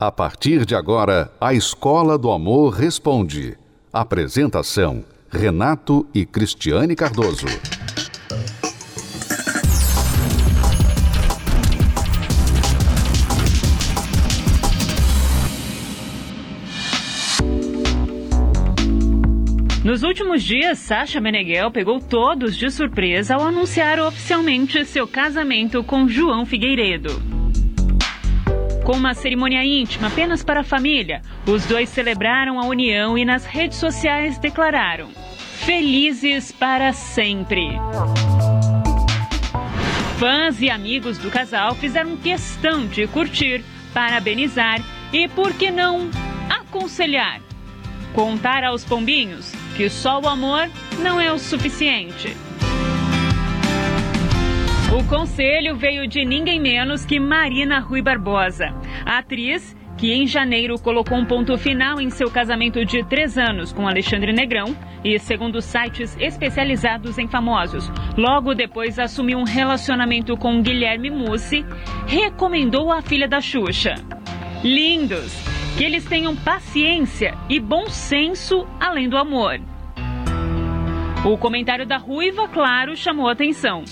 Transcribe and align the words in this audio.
A 0.00 0.12
partir 0.12 0.64
de 0.64 0.76
agora, 0.76 1.28
a 1.40 1.52
Escola 1.52 2.16
do 2.16 2.30
Amor 2.30 2.72
Responde. 2.72 3.58
Apresentação: 3.92 5.04
Renato 5.28 6.06
e 6.14 6.24
Cristiane 6.24 6.94
Cardoso. 6.94 7.46
Nos 19.82 20.04
últimos 20.04 20.44
dias, 20.44 20.78
Sasha 20.78 21.20
Meneghel 21.20 21.72
pegou 21.72 21.98
todos 21.98 22.56
de 22.56 22.70
surpresa 22.70 23.34
ao 23.34 23.40
anunciar 23.40 23.98
oficialmente 23.98 24.84
seu 24.84 25.08
casamento 25.08 25.82
com 25.82 26.06
João 26.06 26.46
Figueiredo. 26.46 27.37
Com 28.88 28.96
uma 28.96 29.12
cerimônia 29.12 29.62
íntima 29.62 30.06
apenas 30.06 30.42
para 30.42 30.60
a 30.60 30.64
família, 30.64 31.20
os 31.46 31.66
dois 31.66 31.90
celebraram 31.90 32.58
a 32.58 32.64
união 32.64 33.18
e 33.18 33.22
nas 33.22 33.44
redes 33.44 33.76
sociais 33.76 34.38
declararam: 34.38 35.10
Felizes 35.58 36.50
para 36.50 36.94
sempre. 36.94 37.68
Fãs 40.18 40.62
e 40.62 40.70
amigos 40.70 41.18
do 41.18 41.30
casal 41.30 41.74
fizeram 41.74 42.16
questão 42.16 42.86
de 42.86 43.06
curtir, 43.08 43.62
parabenizar 43.92 44.82
e, 45.12 45.28
por 45.28 45.52
que 45.52 45.70
não, 45.70 46.08
aconselhar. 46.48 47.42
Contar 48.14 48.64
aos 48.64 48.86
pombinhos 48.86 49.52
que 49.76 49.90
só 49.90 50.18
o 50.18 50.26
amor 50.26 50.66
não 50.98 51.20
é 51.20 51.30
o 51.30 51.38
suficiente. 51.38 52.34
O 54.98 55.04
conselho 55.04 55.76
veio 55.76 56.08
de 56.08 56.24
ninguém 56.24 56.60
menos 56.60 57.06
que 57.06 57.20
Marina 57.20 57.78
Rui 57.78 58.02
Barbosa, 58.02 58.74
a 59.06 59.18
atriz 59.18 59.76
que 59.96 60.12
em 60.12 60.26
janeiro 60.26 60.76
colocou 60.76 61.16
um 61.16 61.24
ponto 61.24 61.56
final 61.56 62.00
em 62.00 62.10
seu 62.10 62.28
casamento 62.28 62.84
de 62.84 63.04
três 63.04 63.38
anos 63.38 63.72
com 63.72 63.86
Alexandre 63.86 64.32
Negrão 64.32 64.76
e, 65.04 65.16
segundo 65.20 65.62
sites 65.62 66.16
especializados 66.18 67.16
em 67.16 67.28
famosos, 67.28 67.88
logo 68.16 68.56
depois 68.56 68.98
assumiu 68.98 69.38
um 69.38 69.44
relacionamento 69.44 70.36
com 70.36 70.60
Guilherme 70.60 71.10
Mussi, 71.10 71.64
recomendou 72.08 72.90
à 72.90 73.00
filha 73.00 73.28
da 73.28 73.40
Xuxa. 73.40 73.94
Lindos! 74.64 75.32
Que 75.76 75.84
eles 75.84 76.04
tenham 76.06 76.34
paciência 76.34 77.38
e 77.48 77.60
bom 77.60 77.86
senso 77.86 78.66
além 78.80 79.08
do 79.08 79.16
amor. 79.16 79.60
O 81.24 81.38
comentário 81.38 81.86
da 81.86 81.98
Ruiva, 81.98 82.48
claro, 82.48 82.96
chamou 82.96 83.28
atenção. 83.28 83.84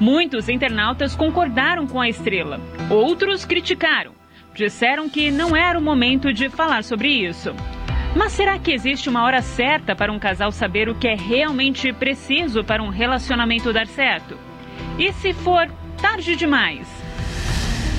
Muitos 0.00 0.48
internautas 0.48 1.14
concordaram 1.14 1.86
com 1.86 2.00
a 2.00 2.08
estrela, 2.08 2.58
outros 2.88 3.44
criticaram. 3.44 4.12
Disseram 4.54 5.10
que 5.10 5.30
não 5.30 5.54
era 5.54 5.78
o 5.78 5.82
momento 5.82 6.32
de 6.32 6.48
falar 6.48 6.82
sobre 6.84 7.08
isso. 7.08 7.54
Mas 8.16 8.32
será 8.32 8.58
que 8.58 8.72
existe 8.72 9.10
uma 9.10 9.22
hora 9.22 9.42
certa 9.42 9.94
para 9.94 10.10
um 10.10 10.18
casal 10.18 10.50
saber 10.50 10.88
o 10.88 10.94
que 10.94 11.06
é 11.06 11.14
realmente 11.14 11.92
preciso 11.92 12.64
para 12.64 12.82
um 12.82 12.88
relacionamento 12.88 13.74
dar 13.74 13.86
certo? 13.86 14.38
E 14.98 15.12
se 15.12 15.34
for 15.34 15.70
tarde 16.00 16.34
demais? 16.34 16.88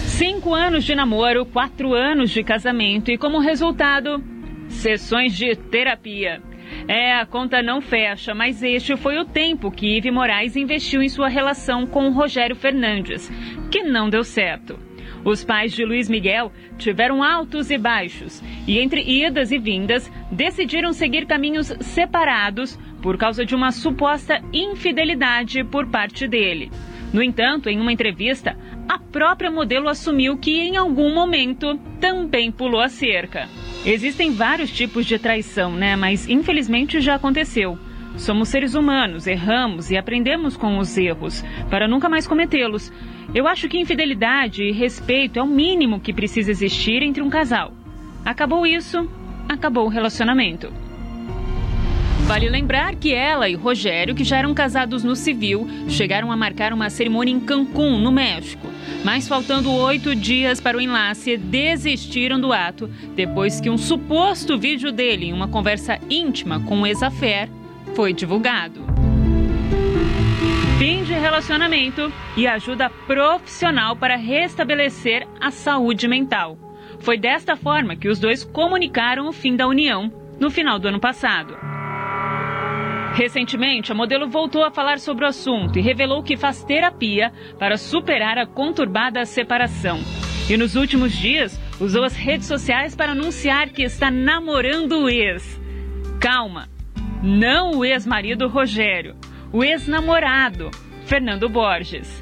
Cinco 0.08 0.56
anos 0.56 0.84
de 0.84 0.96
namoro, 0.96 1.46
quatro 1.46 1.94
anos 1.94 2.32
de 2.32 2.44
casamento 2.44 3.12
e, 3.12 3.18
como 3.18 3.40
resultado, 3.40 4.24
sessões 4.70 5.38
de 5.38 5.56
terapia. 5.56 6.42
É, 6.88 7.14
a 7.14 7.26
conta 7.26 7.62
não 7.62 7.82
fecha, 7.82 8.34
mas 8.34 8.62
este 8.62 8.96
foi 8.98 9.18
o 9.18 9.26
tempo 9.26 9.72
que 9.72 9.98
Ive 9.98 10.12
Moraes 10.12 10.56
investiu 10.56 11.02
em 11.02 11.10
sua 11.10 11.28
relação 11.28 11.86
com 11.86 12.10
Rogério 12.12 12.56
Fernandes, 12.56 13.30
que 13.72 13.84
não 13.84 14.10
deu 14.10 14.24
certo. 14.24 14.78
Os 15.24 15.44
pais 15.44 15.72
de 15.74 15.86
Luiz 15.86 16.10
Miguel 16.10 16.52
tiveram 16.78 17.22
altos 17.22 17.70
e 17.70 17.78
baixos 17.78 18.42
e, 18.68 18.80
entre 18.80 19.02
idas 19.02 19.52
e 19.52 19.60
vindas, 19.60 20.12
decidiram 20.32 20.92
seguir 20.94 21.28
caminhos 21.28 21.68
separados 21.80 22.78
por 23.02 23.18
causa 23.18 23.46
de 23.46 23.54
uma 23.54 23.72
suposta 23.72 24.42
infidelidade 24.52 25.64
por 25.64 25.88
parte 25.88 26.28
dele. 26.28 26.72
No 27.14 27.22
entanto, 27.22 27.70
em 27.70 27.80
uma 27.80 27.92
entrevista, 27.92 28.58
a 28.92 29.00
própria 29.00 29.50
modelo 29.50 29.88
assumiu 29.88 30.38
que 30.38 30.52
em 30.52 30.76
algum 30.76 31.14
momento 31.14 31.78
também 32.02 32.52
pulou 32.52 32.82
a 32.82 32.90
cerca. 32.90 33.48
Existem 33.86 34.34
vários 34.34 34.70
tipos 34.70 35.06
de 35.06 35.18
traição, 35.18 35.72
né? 35.72 35.96
Mas 35.96 36.28
infelizmente 36.28 37.00
já 37.00 37.16
aconteceu. 37.16 37.80
Somos 38.18 38.50
seres 38.50 38.76
humanos, 38.76 39.28
erramos 39.28 39.90
e 39.90 39.96
aprendemos 39.96 40.58
com 40.58 40.78
os 40.78 40.98
erros 40.98 41.42
para 41.70 41.88
nunca 41.88 42.10
mais 42.10 42.28
cometê-los. 42.28 42.92
Eu 43.34 43.48
acho 43.48 43.70
que 43.70 43.80
infidelidade 43.80 44.62
e 44.62 44.74
respeito 44.74 45.40
é 45.40 45.42
o 45.42 45.48
mínimo 45.48 46.02
que 46.02 46.12
precisa 46.12 46.52
existir 46.52 47.02
entre 47.02 47.24
um 47.24 47.30
casal. 47.30 47.72
Acabou 48.26 48.68
isso, 48.68 49.10
acabou 49.48 49.86
o 49.86 49.90
relacionamento. 49.90 50.81
Vale 52.32 52.48
lembrar 52.48 52.96
que 52.96 53.14
ela 53.14 53.50
e 53.50 53.56
Rogério, 53.56 54.16
que 54.16 54.24
já 54.24 54.38
eram 54.38 54.54
casados 54.54 55.04
no 55.04 55.18
civil, 55.18 55.68
chegaram 55.90 56.32
a 56.32 56.38
marcar 56.38 56.72
uma 56.72 56.90
cerimônia 56.90 57.34
em 57.34 57.42
Cancún, 57.42 58.00
no 58.00 58.10
México. 58.10 58.70
Mas 59.04 59.28
faltando 59.28 59.70
oito 59.70 60.16
dias 60.16 60.62
para 60.62 60.78
o 60.78 60.80
enlace, 60.80 61.36
desistiram 61.36 62.40
do 62.40 62.54
ato 62.54 62.90
depois 63.18 63.60
que 63.60 63.70
um 63.70 63.78
suposto 63.78 64.58
vídeo 64.58 64.94
dele 64.94 65.26
em 65.26 65.34
uma 65.34 65.50
conversa 65.50 66.00
íntima 66.10 66.62
com 66.62 66.80
o 66.80 66.88
ex-affair 66.88 67.50
foi 67.96 68.14
divulgado. 68.14 68.80
Fim 70.80 71.04
de 71.04 71.12
relacionamento 71.12 72.14
e 72.38 72.48
ajuda 72.48 72.90
profissional 72.90 73.94
para 73.94 74.16
restabelecer 74.16 75.28
a 75.38 75.52
saúde 75.52 76.08
mental. 76.08 76.58
Foi 77.02 77.18
desta 77.18 77.58
forma 77.58 77.98
que 77.98 78.08
os 78.08 78.20
dois 78.20 78.46
comunicaram 78.46 79.28
o 79.28 79.34
fim 79.34 79.54
da 79.54 79.68
união 79.68 80.10
no 80.40 80.50
final 80.50 80.80
do 80.80 80.88
ano 80.88 81.00
passado. 81.02 81.71
Recentemente, 83.14 83.92
a 83.92 83.96
modelo 83.96 84.30
voltou 84.30 84.64
a 84.64 84.72
falar 84.72 85.00
sobre 85.00 85.26
o 85.26 85.28
assunto 85.28 85.78
e 85.78 85.82
revelou 85.82 86.24
que 86.24 86.38
faz 86.38 86.64
terapia 86.64 87.32
para 87.60 87.78
superar 87.78 88.38
a 88.38 88.46
conturbada 88.46 89.26
separação. 89.26 90.00
E 90.50 90.56
nos 90.56 90.76
últimos 90.76 91.12
dias, 91.12 91.60
usou 91.80 92.04
as 92.04 92.16
redes 92.16 92.48
sociais 92.48 92.96
para 92.96 93.12
anunciar 93.12 93.70
que 93.70 93.84
está 93.84 94.10
namorando 94.10 95.04
o 95.04 95.10
ex. 95.10 95.60
Calma, 96.20 96.70
não 97.22 97.72
o 97.72 97.86
ex-marido 97.86 98.48
Rogério, 98.48 99.16
o 99.52 99.64
ex-namorado, 99.64 100.72
Fernando 101.06 101.50
Borges. 101.50 102.20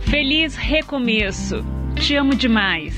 Feliz 0.00 0.54
recomeço. 0.54 1.64
Te 1.96 2.14
amo 2.16 2.34
demais. 2.34 2.94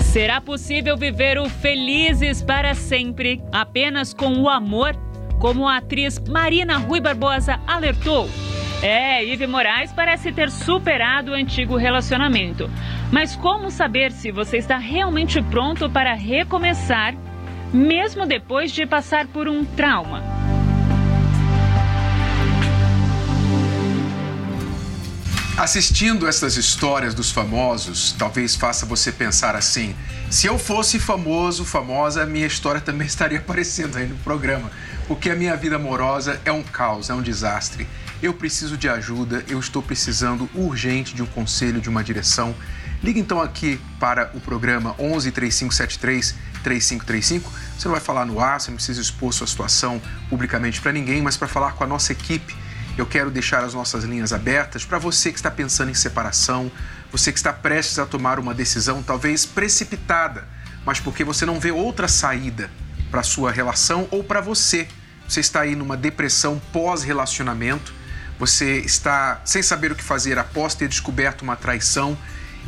Será 0.00 0.40
possível 0.40 0.96
viver 0.96 1.38
o 1.38 1.48
felizes 1.48 2.42
para 2.42 2.74
sempre 2.74 3.42
apenas 3.52 4.14
com 4.14 4.32
o 4.40 4.48
amor 4.48 4.96
como 5.38 5.68
a 5.68 5.78
atriz 5.78 6.18
Marina 6.18 6.78
Rui 6.78 7.00
Barbosa 7.00 7.60
alertou. 7.66 8.28
É, 8.82 9.24
Ive 9.24 9.46
Moraes 9.46 9.92
parece 9.92 10.32
ter 10.32 10.50
superado 10.50 11.32
o 11.32 11.34
antigo 11.34 11.76
relacionamento. 11.76 12.70
Mas 13.10 13.34
como 13.34 13.70
saber 13.70 14.12
se 14.12 14.30
você 14.30 14.58
está 14.58 14.76
realmente 14.76 15.40
pronto 15.42 15.88
para 15.88 16.12
recomeçar, 16.14 17.14
mesmo 17.72 18.26
depois 18.26 18.70
de 18.72 18.84
passar 18.84 19.26
por 19.26 19.48
um 19.48 19.64
trauma? 19.64 20.35
Assistindo 25.56 26.28
essas 26.28 26.56
histórias 26.56 27.14
dos 27.14 27.30
famosos, 27.30 28.14
talvez 28.18 28.54
faça 28.54 28.84
você 28.84 29.10
pensar 29.10 29.56
assim: 29.56 29.96
se 30.30 30.46
eu 30.46 30.58
fosse 30.58 30.98
famoso, 30.98 31.64
famosa, 31.64 32.22
a 32.22 32.26
minha 32.26 32.46
história 32.46 32.80
também 32.80 33.06
estaria 33.08 33.38
aparecendo 33.38 33.96
aí 33.96 34.06
no 34.06 34.16
programa 34.16 34.70
porque 35.06 35.30
a 35.30 35.36
minha 35.36 35.56
vida 35.56 35.76
amorosa 35.76 36.40
é 36.44 36.52
um 36.52 36.62
caos, 36.62 37.10
é 37.10 37.14
um 37.14 37.22
desastre. 37.22 37.86
Eu 38.22 38.34
preciso 38.34 38.76
de 38.76 38.88
ajuda, 38.88 39.44
eu 39.48 39.58
estou 39.58 39.82
precisando 39.82 40.48
urgente 40.54 41.14
de 41.14 41.22
um 41.22 41.26
conselho, 41.26 41.80
de 41.80 41.88
uma 41.88 42.02
direção. 42.02 42.54
Ligue 43.02 43.20
então 43.20 43.40
aqui 43.40 43.80
para 44.00 44.30
o 44.34 44.40
programa 44.40 44.94
11 44.98 45.30
3573 45.30 46.34
3535. 46.62 47.52
Você 47.78 47.86
não 47.86 47.92
vai 47.92 48.00
falar 48.00 48.24
no 48.24 48.40
ar, 48.40 48.60
você 48.60 48.70
não 48.70 48.76
precisa 48.76 49.00
expor 49.00 49.32
sua 49.32 49.46
situação 49.46 50.00
publicamente 50.28 50.80
para 50.80 50.92
ninguém, 50.92 51.22
mas 51.22 51.36
para 51.36 51.46
falar 51.46 51.72
com 51.72 51.84
a 51.84 51.86
nossa 51.86 52.12
equipe. 52.12 52.54
Eu 52.96 53.06
quero 53.06 53.30
deixar 53.30 53.62
as 53.62 53.74
nossas 53.74 54.04
linhas 54.04 54.32
abertas 54.32 54.84
para 54.84 54.98
você 54.98 55.30
que 55.30 55.38
está 55.38 55.50
pensando 55.50 55.90
em 55.90 55.94
separação, 55.94 56.70
você 57.12 57.30
que 57.30 57.38
está 57.38 57.52
prestes 57.52 57.98
a 57.98 58.06
tomar 58.06 58.38
uma 58.38 58.54
decisão 58.54 59.02
talvez 59.02 59.44
precipitada, 59.44 60.48
mas 60.84 60.98
porque 60.98 61.22
você 61.22 61.44
não 61.44 61.60
vê 61.60 61.70
outra 61.70 62.08
saída 62.08 62.70
para 63.10 63.22
sua 63.22 63.52
relação 63.52 64.08
ou 64.10 64.24
para 64.24 64.40
você. 64.40 64.88
Você 65.28 65.40
está 65.40 65.62
aí 65.62 65.74
numa 65.74 65.96
depressão 65.96 66.60
pós-relacionamento, 66.72 67.92
você 68.38 68.78
está 68.78 69.40
sem 69.44 69.62
saber 69.62 69.92
o 69.92 69.94
que 69.94 70.02
fazer 70.02 70.38
após 70.38 70.74
ter 70.74 70.88
descoberto 70.88 71.42
uma 71.42 71.56
traição 71.56 72.16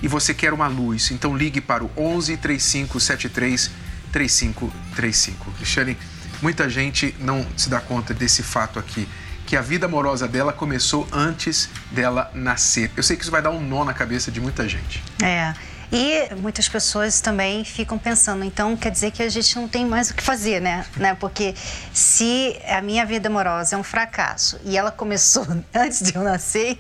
e 0.03 0.09
você 0.09 0.35
quer 0.35 0.53
uma 0.53 0.67
luz. 0.67 1.11
Então 1.11 1.37
ligue 1.37 1.61
para 1.61 1.85
o 1.85 1.91
11 1.97 2.37
3573 2.37 3.71
3535. 4.13 5.53
Cristiane, 5.53 5.97
muita 6.43 6.69
gente 6.69 7.15
não 7.21 7.47
se 7.57 7.69
dá 7.69 7.81
conta 7.81 8.15
desse 8.15 8.43
fato 8.43 8.79
aqui, 8.79 9.09
que 9.49 9.57
a 9.57 9.63
vida 9.63 9.87
amorosa 9.87 10.29
dela 10.29 10.53
começou 10.53 11.09
antes 11.11 11.71
dela 11.91 12.31
nascer. 12.35 12.91
Eu 12.95 13.03
sei 13.03 13.17
que 13.17 13.23
isso 13.23 13.31
vai 13.31 13.41
dar 13.41 13.49
um 13.49 13.59
nó 13.59 13.83
na 13.83 13.95
cabeça 13.95 14.31
de 14.31 14.43
muita 14.43 14.69
gente. 14.69 15.03
É. 15.23 15.55
E 15.91 16.35
muitas 16.35 16.69
pessoas 16.69 17.23
também 17.23 17.65
ficam 17.65 17.97
pensando, 17.97 18.45
então 18.45 18.77
quer 18.77 18.91
dizer 18.91 19.11
que 19.11 19.23
a 19.23 19.29
gente 19.31 19.57
não 19.57 19.67
tem 19.67 19.87
mais 19.87 20.11
o 20.11 20.15
que 20.15 20.23
fazer, 20.23 20.61
né? 20.61 20.85
né? 20.99 21.15
Porque 21.15 21.55
se 21.95 22.61
a 22.69 22.83
minha 22.83 23.07
vida 23.07 23.31
amorosa 23.31 23.75
é 23.75 23.79
um 23.79 23.83
fracasso 23.83 24.61
e 24.67 24.77
ela 24.77 24.91
começou 24.91 25.47
antes 25.75 26.03
de 26.03 26.15
eu 26.15 26.23
nascer, 26.23 26.77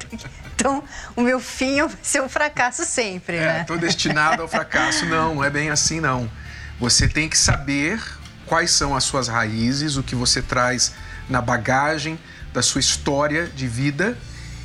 então 0.54 0.84
o 1.16 1.22
meu 1.22 1.40
fim 1.40 1.80
vai 1.80 1.96
ser 2.02 2.20
um 2.20 2.28
fracasso 2.28 2.84
sempre, 2.84 3.36
é, 3.36 3.46
né? 3.46 3.60
Estou 3.62 3.78
destinado 3.78 4.42
ao 4.42 4.48
fracasso. 4.48 5.06
Não, 5.06 5.36
não 5.36 5.42
é 5.42 5.48
bem 5.48 5.70
assim, 5.70 6.00
não. 6.00 6.30
Você 6.78 7.08
tem 7.08 7.30
que 7.30 7.38
saber 7.38 7.98
quais 8.44 8.72
são 8.72 8.94
as 8.94 9.04
suas 9.04 9.26
raízes, 9.26 9.96
o 9.96 10.02
que 10.02 10.14
você 10.14 10.42
traz 10.42 10.92
na 11.30 11.40
bagagem 11.40 12.18
da 12.52 12.62
sua 12.62 12.80
história 12.80 13.46
de 13.46 13.66
vida 13.66 14.16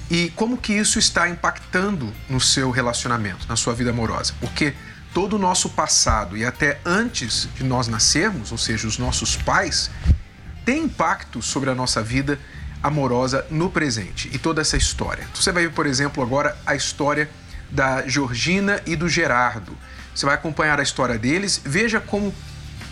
e 0.10 0.32
como 0.36 0.58
que 0.58 0.74
isso 0.74 1.00
está 1.00 1.28
impactando 1.30 2.14
no 2.30 2.40
seu 2.40 2.70
relacionamento, 2.72 3.48
na 3.48 3.56
sua 3.56 3.74
vida 3.74 3.90
amorosa. 3.90 4.34
Porque 4.40 4.74
todo 5.14 5.36
o 5.36 5.40
nosso 5.40 5.70
passado 5.70 6.36
e 6.36 6.46
até 6.46 6.80
antes 6.86 7.48
de 7.56 7.64
nós 7.64 7.88
nascermos, 7.88 8.52
ou 8.52 8.58
seja, 8.58 8.88
os 8.88 8.98
nossos 8.98 9.36
pais, 9.36 9.90
tem 10.66 10.84
impacto 10.84 11.42
sobre 11.42 11.70
a 11.70 11.76
nossa 11.76 12.02
vida 12.02 12.40
amorosa 12.82 13.46
no 13.50 13.70
presente 13.70 14.30
e 14.34 14.38
toda 14.38 14.62
essa 14.62 14.76
história. 14.76 15.28
Você 15.34 15.52
vai 15.52 15.64
ver, 15.64 15.74
por 15.74 15.86
exemplo, 15.86 16.22
agora 16.22 16.58
a 16.66 16.76
história 16.76 17.30
da 17.70 18.08
Georgina 18.08 18.82
e 18.86 18.96
do 18.96 19.08
Gerardo. 19.08 19.76
Você 20.14 20.26
vai 20.26 20.36
acompanhar 20.36 20.80
a 20.80 20.84
história 20.84 21.18
deles, 21.18 21.62
veja 21.64 22.00
como 22.00 22.34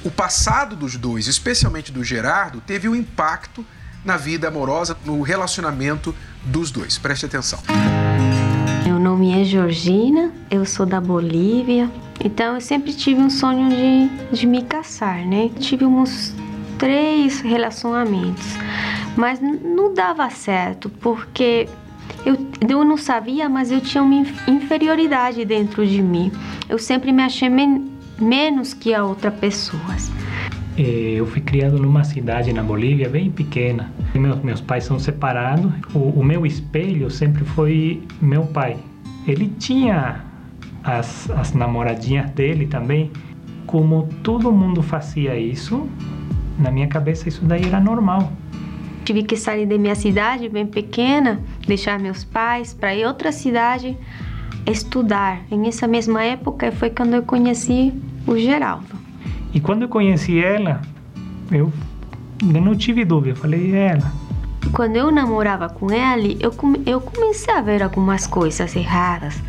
o 0.03 0.09
passado 0.09 0.75
dos 0.75 0.95
dois, 0.95 1.27
especialmente 1.27 1.91
do 1.91 2.03
Gerardo, 2.03 2.61
teve 2.61 2.89
um 2.89 2.95
impacto 2.95 3.65
na 4.03 4.17
vida 4.17 4.47
amorosa, 4.47 4.97
no 5.05 5.21
relacionamento 5.21 6.13
dos 6.43 6.71
dois. 6.71 6.97
Preste 6.97 7.25
atenção. 7.25 7.59
Meu 8.85 8.99
nome 8.99 9.39
é 9.39 9.43
Georgina, 9.43 10.31
eu 10.49 10.65
sou 10.65 10.85
da 10.85 10.99
Bolívia, 10.99 11.89
então 12.23 12.55
eu 12.55 12.61
sempre 12.61 12.93
tive 12.93 13.21
um 13.21 13.29
sonho 13.29 13.69
de, 13.69 14.35
de 14.35 14.47
me 14.47 14.63
casar, 14.63 15.25
né? 15.25 15.49
Tive 15.59 15.85
uns 15.85 16.33
três 16.77 17.41
relacionamentos, 17.41 18.45
mas 19.15 19.39
não 19.39 19.93
dava 19.93 20.29
certo 20.29 20.89
porque 20.89 21.69
eu, 22.25 22.37
eu 22.67 22.83
não 22.83 22.97
sabia, 22.97 23.47
mas 23.47 23.71
eu 23.71 23.81
tinha 23.81 24.03
uma 24.03 24.25
inferioridade 24.47 25.43
dentro 25.45 25.85
de 25.85 26.01
mim. 26.01 26.31
Eu 26.69 26.77
sempre 26.77 27.11
me 27.11 27.23
achei 27.23 27.49
men 27.49 27.89
menos 28.19 28.73
que 28.73 28.93
a 28.93 29.03
outra 29.03 29.31
pessoas. 29.31 30.11
Eh, 30.77 31.15
eu 31.15 31.25
fui 31.25 31.41
criado 31.41 31.77
numa 31.77 32.03
cidade 32.03 32.53
na 32.53 32.63
Bolívia 32.63 33.09
bem 33.09 33.29
pequena. 33.29 33.91
Meus, 34.13 34.41
meus 34.41 34.61
pais 34.61 34.83
são 34.83 34.97
separados. 34.97 35.71
O, 35.93 35.99
o 36.19 36.23
meu 36.23 36.45
espelho 36.45 37.09
sempre 37.09 37.43
foi 37.43 38.01
meu 38.21 38.45
pai. 38.45 38.77
Ele 39.27 39.47
tinha 39.59 40.23
as, 40.83 41.29
as 41.31 41.53
namoradinhas 41.53 42.29
dele 42.31 42.67
também. 42.67 43.11
Como 43.65 44.07
todo 44.23 44.51
mundo 44.51 44.81
fazia 44.81 45.37
isso, 45.37 45.87
na 46.57 46.71
minha 46.71 46.87
cabeça 46.87 47.29
isso 47.29 47.45
daí 47.45 47.65
era 47.65 47.79
normal. 47.79 48.31
Tive 49.03 49.23
que 49.23 49.35
sair 49.35 49.65
da 49.65 49.77
minha 49.77 49.95
cidade 49.95 50.47
bem 50.47 50.65
pequena, 50.65 51.41
deixar 51.67 51.99
meus 51.99 52.23
pais 52.23 52.73
para 52.73 52.95
ir 52.95 53.05
outra 53.05 53.31
cidade 53.31 53.97
estudar. 54.65 55.41
E 55.49 55.57
nessa 55.57 55.87
mesma 55.87 56.23
época 56.23 56.71
foi 56.71 56.89
quando 56.89 57.15
eu 57.15 57.23
conheci 57.23 57.93
o 58.27 58.37
Geraldo. 58.37 59.00
E 59.53 59.59
quando 59.59 59.83
eu 59.83 59.89
conheci 59.89 60.39
ela, 60.39 60.81
eu, 61.51 61.71
eu 62.41 62.61
não 62.61 62.75
tive 62.75 63.03
dúvida, 63.03 63.35
falei, 63.35 63.75
é 63.75 63.87
ela. 63.87 64.11
Quando 64.73 64.95
eu 64.95 65.11
namorava 65.11 65.67
com 65.67 65.91
ele, 65.91 66.37
eu, 66.39 66.53
eu 66.85 67.01
comecei 67.01 67.53
a 67.53 67.61
ver 67.61 67.83
algumas 67.83 68.25
coisas 68.25 68.73
erradas. 68.75 69.41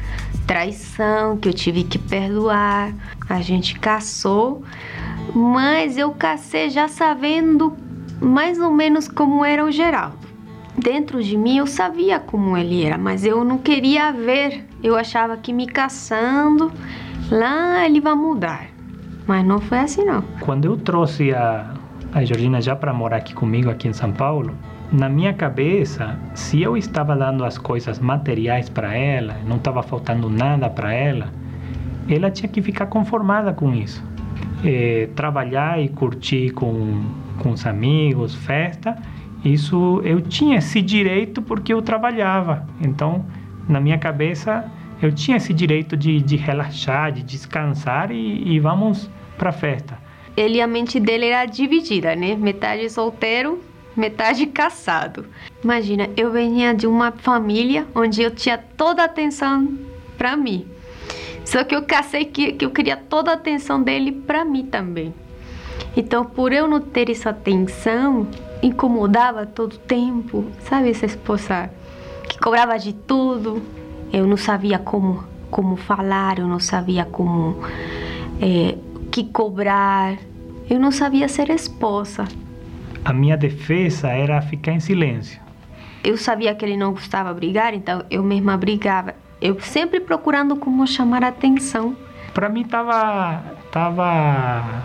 Traição, 0.46 1.36
que 1.36 1.48
eu 1.48 1.52
tive 1.52 1.84
que 1.84 1.98
perdoar. 1.98 2.92
A 3.28 3.40
gente 3.40 3.78
casou, 3.78 4.64
mas 5.32 5.96
eu 5.96 6.10
casei 6.10 6.70
já 6.70 6.88
sabendo 6.88 7.76
mais 8.20 8.58
ou 8.58 8.72
menos 8.72 9.06
como 9.06 9.44
era 9.44 9.64
o 9.64 9.70
Geraldo. 9.70 10.18
Dentro 10.76 11.22
de 11.22 11.36
mim 11.36 11.58
eu 11.58 11.66
sabia 11.66 12.18
como 12.18 12.56
ele 12.56 12.84
era, 12.84 12.98
mas 12.98 13.24
eu 13.24 13.44
não 13.44 13.58
queria 13.58 14.10
ver. 14.10 14.66
Eu 14.82 14.96
achava 14.96 15.36
que 15.36 15.52
me 15.52 15.66
casando, 15.66 16.72
lá 17.30 17.86
ele 17.86 18.00
vai 18.00 18.14
mudar. 18.14 18.71
Mas 19.26 19.44
não 19.44 19.60
foi 19.60 19.78
assim 19.78 20.04
não. 20.04 20.22
Quando 20.40 20.64
eu 20.66 20.76
trouxe 20.76 21.32
a, 21.32 21.72
a 22.12 22.24
Georgina 22.24 22.60
já 22.60 22.74
para 22.74 22.92
morar 22.92 23.18
aqui 23.18 23.34
comigo, 23.34 23.70
aqui 23.70 23.88
em 23.88 23.92
São 23.92 24.12
Paulo, 24.12 24.54
na 24.92 25.08
minha 25.08 25.32
cabeça, 25.32 26.18
se 26.34 26.60
eu 26.60 26.76
estava 26.76 27.16
dando 27.16 27.44
as 27.44 27.56
coisas 27.56 27.98
materiais 27.98 28.68
para 28.68 28.94
ela, 28.94 29.36
não 29.46 29.56
estava 29.56 29.82
faltando 29.82 30.28
nada 30.28 30.68
para 30.68 30.92
ela, 30.92 31.28
ela 32.08 32.30
tinha 32.30 32.48
que 32.48 32.60
ficar 32.60 32.86
conformada 32.86 33.52
com 33.52 33.72
isso. 33.74 34.04
É, 34.64 35.08
trabalhar 35.14 35.80
e 35.80 35.88
curtir 35.88 36.50
com, 36.50 37.02
com 37.38 37.50
os 37.50 37.64
amigos, 37.64 38.34
festa, 38.34 38.96
isso 39.44 40.00
eu 40.04 40.20
tinha 40.20 40.58
esse 40.58 40.80
direito 40.82 41.42
porque 41.42 41.72
eu 41.72 41.82
trabalhava. 41.82 42.66
Então, 42.80 43.24
na 43.68 43.80
minha 43.80 43.98
cabeça, 43.98 44.64
eu 45.02 45.12
tinha 45.12 45.36
esse 45.36 45.52
direito 45.52 45.96
de, 45.96 46.20
de 46.20 46.36
relaxar, 46.36 47.10
de 47.10 47.22
descansar 47.22 48.12
e, 48.12 48.54
e 48.54 48.60
vamos 48.60 49.10
para 49.36 49.50
a 49.50 49.52
festa. 49.52 49.98
Ele, 50.36 50.60
a 50.60 50.66
mente 50.66 51.00
dele 51.00 51.26
era 51.26 51.44
dividida, 51.44 52.14
né? 52.14 52.36
Metade 52.36 52.88
solteiro, 52.88 53.60
metade 53.96 54.46
casado. 54.46 55.26
Imagina, 55.62 56.08
eu 56.16 56.30
vinha 56.30 56.72
de 56.72 56.86
uma 56.86 57.10
família 57.10 57.86
onde 57.94 58.22
eu 58.22 58.30
tinha 58.30 58.56
toda 58.56 59.02
a 59.02 59.06
atenção 59.06 59.76
para 60.16 60.36
mim. 60.36 60.66
Só 61.44 61.64
que 61.64 61.74
eu 61.74 61.82
casei 61.82 62.24
que, 62.24 62.52
que 62.52 62.64
eu 62.64 62.70
queria 62.70 62.96
toda 62.96 63.32
a 63.32 63.34
atenção 63.34 63.82
dele 63.82 64.12
para 64.12 64.44
mim 64.44 64.64
também. 64.64 65.12
Então, 65.96 66.24
por 66.24 66.52
eu 66.52 66.66
não 66.68 66.80
ter 66.80 67.10
essa 67.10 67.30
atenção, 67.30 68.26
incomodava 68.62 69.44
todo 69.44 69.74
o 69.74 69.78
tempo, 69.78 70.46
sabe? 70.60 70.90
Essa 70.90 71.06
esposa 71.06 71.68
que 72.28 72.38
cobrava 72.38 72.78
de 72.78 72.92
tudo, 72.92 73.60
eu 74.12 74.26
não 74.26 74.36
sabia 74.36 74.78
como, 74.78 75.24
como 75.50 75.76
falar, 75.76 76.38
eu 76.38 76.46
não 76.46 76.60
sabia 76.60 77.04
como 77.04 77.56
é, 78.40 78.76
que 79.10 79.24
cobrar, 79.24 80.18
eu 80.68 80.78
não 80.78 80.92
sabia 80.92 81.26
ser 81.28 81.48
esposa. 81.48 82.26
A 83.04 83.12
minha 83.12 83.36
defesa 83.36 84.08
era 84.08 84.40
ficar 84.42 84.72
em 84.72 84.80
silêncio. 84.80 85.40
Eu 86.04 86.16
sabia 86.16 86.54
que 86.54 86.64
ele 86.64 86.76
não 86.76 86.92
gostava 86.92 87.32
de 87.32 87.36
brigar, 87.36 87.74
então 87.74 88.04
eu 88.10 88.22
mesma 88.22 88.56
brigava. 88.56 89.14
Eu 89.40 89.58
sempre 89.60 89.98
procurando 89.98 90.56
como 90.56 90.86
chamar 90.86 91.24
a 91.24 91.28
atenção. 91.28 91.96
Para 92.34 92.48
mim 92.48 92.64
tava, 92.64 93.42
tava, 93.70 94.84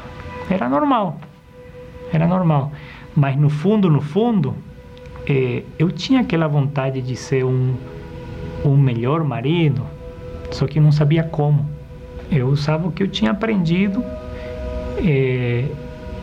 era 0.50 0.70
normal, 0.70 1.20
era 2.14 2.28
normal. 2.28 2.72
Mas 3.16 3.36
no 3.36 3.50
fundo, 3.50 3.90
no 3.90 4.02
fundo, 4.02 4.56
eh, 5.28 5.64
eu 5.78 5.92
tinha 5.92 6.22
aquela 6.22 6.48
vontade 6.48 7.02
de 7.02 7.16
ser 7.16 7.44
um 7.44 7.76
um 8.70 8.78
melhor 8.78 9.24
marido, 9.24 9.86
só 10.52 10.66
que 10.66 10.80
não 10.80 10.92
sabia 10.92 11.24
como. 11.24 11.66
Eu 12.32 12.48
usava 12.48 12.88
o 12.88 12.92
que 12.92 13.04
eu 13.04 13.08
tinha 13.08 13.32
aprendido 13.32 14.04
é, 14.98 15.66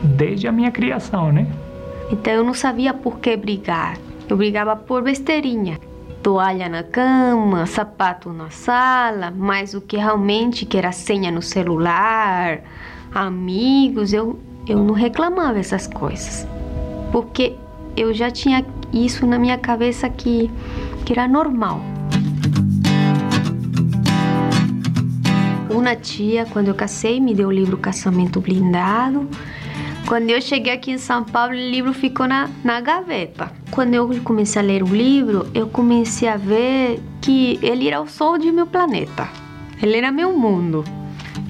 desde 0.02 0.46
a 0.46 0.52
minha 0.52 0.70
criação, 0.70 1.32
né? 1.32 1.46
Então 2.10 2.32
eu 2.32 2.44
não 2.44 2.54
sabia 2.54 2.92
por 2.92 3.18
que 3.18 3.36
brigar. 3.36 3.96
Eu 4.28 4.36
brigava 4.36 4.76
por 4.76 5.02
besteirinha. 5.02 5.78
Toalha 6.22 6.68
na 6.68 6.82
cama, 6.82 7.66
sapato 7.66 8.32
na 8.32 8.48
sala, 8.48 9.30
mas 9.30 9.74
o 9.74 9.80
que 9.80 9.96
realmente 9.96 10.64
que 10.64 10.78
era 10.78 10.90
senha 10.90 11.30
no 11.30 11.42
celular, 11.42 12.62
amigos, 13.14 14.12
eu, 14.14 14.38
eu 14.66 14.78
não 14.78 14.94
reclamava 14.94 15.58
essas 15.58 15.86
coisas. 15.86 16.48
Porque 17.12 17.54
eu 17.94 18.14
já 18.14 18.30
tinha 18.30 18.64
isso 18.92 19.26
na 19.26 19.38
minha 19.38 19.58
cabeça 19.58 20.08
que, 20.08 20.50
que 21.04 21.12
era 21.12 21.28
normal. 21.28 21.80
Uma 25.84 25.96
tia, 25.96 26.46
quando 26.46 26.68
eu 26.68 26.74
casei, 26.74 27.20
me 27.20 27.34
deu 27.34 27.48
o 27.48 27.52
livro 27.52 27.76
Casamento 27.76 28.40
Blindado. 28.40 29.28
Quando 30.06 30.30
eu 30.30 30.40
cheguei 30.40 30.72
aqui 30.72 30.92
em 30.92 30.96
São 30.96 31.22
Paulo, 31.22 31.52
o 31.52 31.56
livro 31.56 31.92
ficou 31.92 32.26
na, 32.26 32.48
na 32.64 32.80
gaveta. 32.80 33.52
Quando 33.70 33.92
eu 33.92 34.08
comecei 34.22 34.62
a 34.62 34.64
ler 34.64 34.82
o 34.82 34.86
livro, 34.86 35.46
eu 35.52 35.68
comecei 35.68 36.26
a 36.26 36.38
ver 36.38 37.02
que 37.20 37.58
ele 37.60 37.86
era 37.86 38.00
o 38.00 38.08
sol 38.08 38.38
de 38.38 38.50
meu 38.50 38.66
planeta. 38.66 39.28
Ele 39.82 39.98
era 39.98 40.10
meu 40.10 40.32
mundo. 40.32 40.82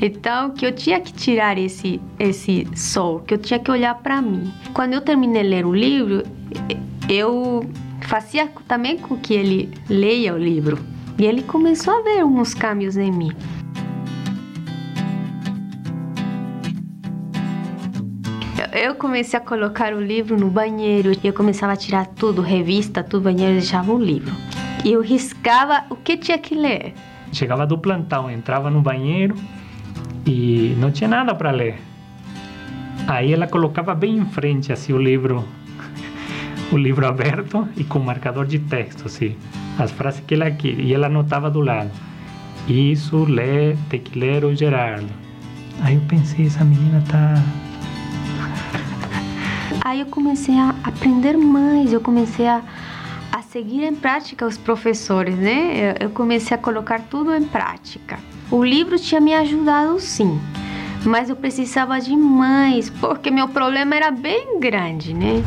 Então, 0.02 0.50
que 0.50 0.66
eu 0.66 0.72
tinha 0.72 1.00
que 1.00 1.12
tirar 1.12 1.56
esse 1.56 2.00
esse 2.18 2.66
sol, 2.74 3.20
que 3.20 3.34
eu 3.34 3.38
tinha 3.38 3.60
que 3.60 3.70
olhar 3.70 3.94
para 3.94 4.20
mim. 4.20 4.52
Quando 4.72 4.94
eu 4.94 5.00
terminei 5.00 5.44
de 5.44 5.48
ler 5.48 5.64
o 5.64 5.72
livro, 5.72 6.24
eu 7.08 7.64
fazia 8.00 8.50
também 8.66 8.98
com 8.98 9.16
que 9.16 9.32
ele 9.32 9.70
leia 9.88 10.34
o 10.34 10.38
livro. 10.38 10.76
E 11.20 11.24
ele 11.24 11.44
começou 11.44 11.94
a 11.94 12.02
ver 12.02 12.24
uns 12.24 12.52
câmbios 12.52 12.96
em 12.96 13.12
mim. 13.12 13.30
Eu 18.75 18.97
comecei 18.97 19.38
a 19.38 19.43
colocar 19.43 19.95
o 19.95 20.00
livro 20.00 20.37
no 20.37 20.50
banheiro 20.50 21.12
e 21.12 21.26
eu 21.28 21.33
começava 21.33 21.75
a 21.75 21.76
tirar 21.76 22.07
tudo, 22.07 22.43
revista, 22.43 23.04
tudo, 23.04 23.23
banheiro, 23.23 23.52
deixava 23.52 23.93
um 23.93 23.99
livro. 23.99 24.35
E 24.85 24.93
eu 24.93 25.00
riscava 25.00 25.85
o 25.88 25.95
que 25.95 26.16
tinha 26.16 26.37
que 26.37 26.57
ler. 26.57 26.93
chegava 27.33 27.64
do 27.64 27.78
plantão, 27.78 28.28
entrava 28.28 28.71
no 28.71 28.83
banheiro 28.83 29.37
e 30.26 30.75
não 30.81 30.90
tinha 30.90 31.09
nada 31.09 31.33
para 31.37 31.52
ler. 31.52 31.81
Aí 33.07 33.33
ela 33.33 33.47
colocava 33.47 33.95
bem 33.95 34.16
em 34.16 34.26
frente 34.26 34.73
assim 34.73 34.93
o 34.93 34.99
livro, 34.99 35.45
o 36.73 36.76
livro 36.76 37.07
aberto 37.07 37.69
e 37.76 37.85
com 37.85 38.00
marcador 38.00 38.45
de 38.45 38.59
texto, 38.59 39.07
assim, 39.07 39.37
as 39.78 39.93
frases 39.93 40.21
que 40.26 40.35
ela 40.35 40.50
queria, 40.50 40.85
e 40.85 40.93
ela 40.93 41.07
anotava 41.07 41.49
do 41.49 41.61
lado. 41.61 41.93
Isso, 42.66 43.25
lê, 43.25 43.76
tem 43.88 44.00
que 44.00 44.19
ler 44.19 44.45
o 44.45 44.52
Gerardo. 44.52 45.07
Aí 45.81 45.95
eu 45.95 46.02
pensei, 46.09 46.47
essa 46.47 46.64
menina 46.64 47.02
tá 47.09 47.40
Aí 49.84 50.00
eu 50.00 50.06
comecei 50.06 50.58
a 50.58 50.74
aprender 50.82 51.36
mais, 51.36 51.92
eu 51.92 52.00
comecei 52.00 52.46
a, 52.46 52.62
a 53.30 53.42
seguir 53.42 53.84
em 53.84 53.94
prática 53.94 54.46
os 54.46 54.56
professores, 54.56 55.36
né? 55.36 55.94
Eu 56.00 56.08
comecei 56.08 56.56
a 56.56 56.58
colocar 56.58 57.02
tudo 57.10 57.34
em 57.34 57.44
prática. 57.44 58.18
O 58.50 58.64
livro 58.64 58.98
tinha 58.98 59.20
me 59.20 59.34
ajudado 59.34 60.00
sim, 60.00 60.40
mas 61.04 61.28
eu 61.28 61.36
precisava 61.36 62.00
de 62.00 62.16
mais, 62.16 62.88
porque 62.88 63.30
meu 63.30 63.46
problema 63.46 63.94
era 63.94 64.10
bem 64.10 64.58
grande, 64.58 65.12
né? 65.12 65.42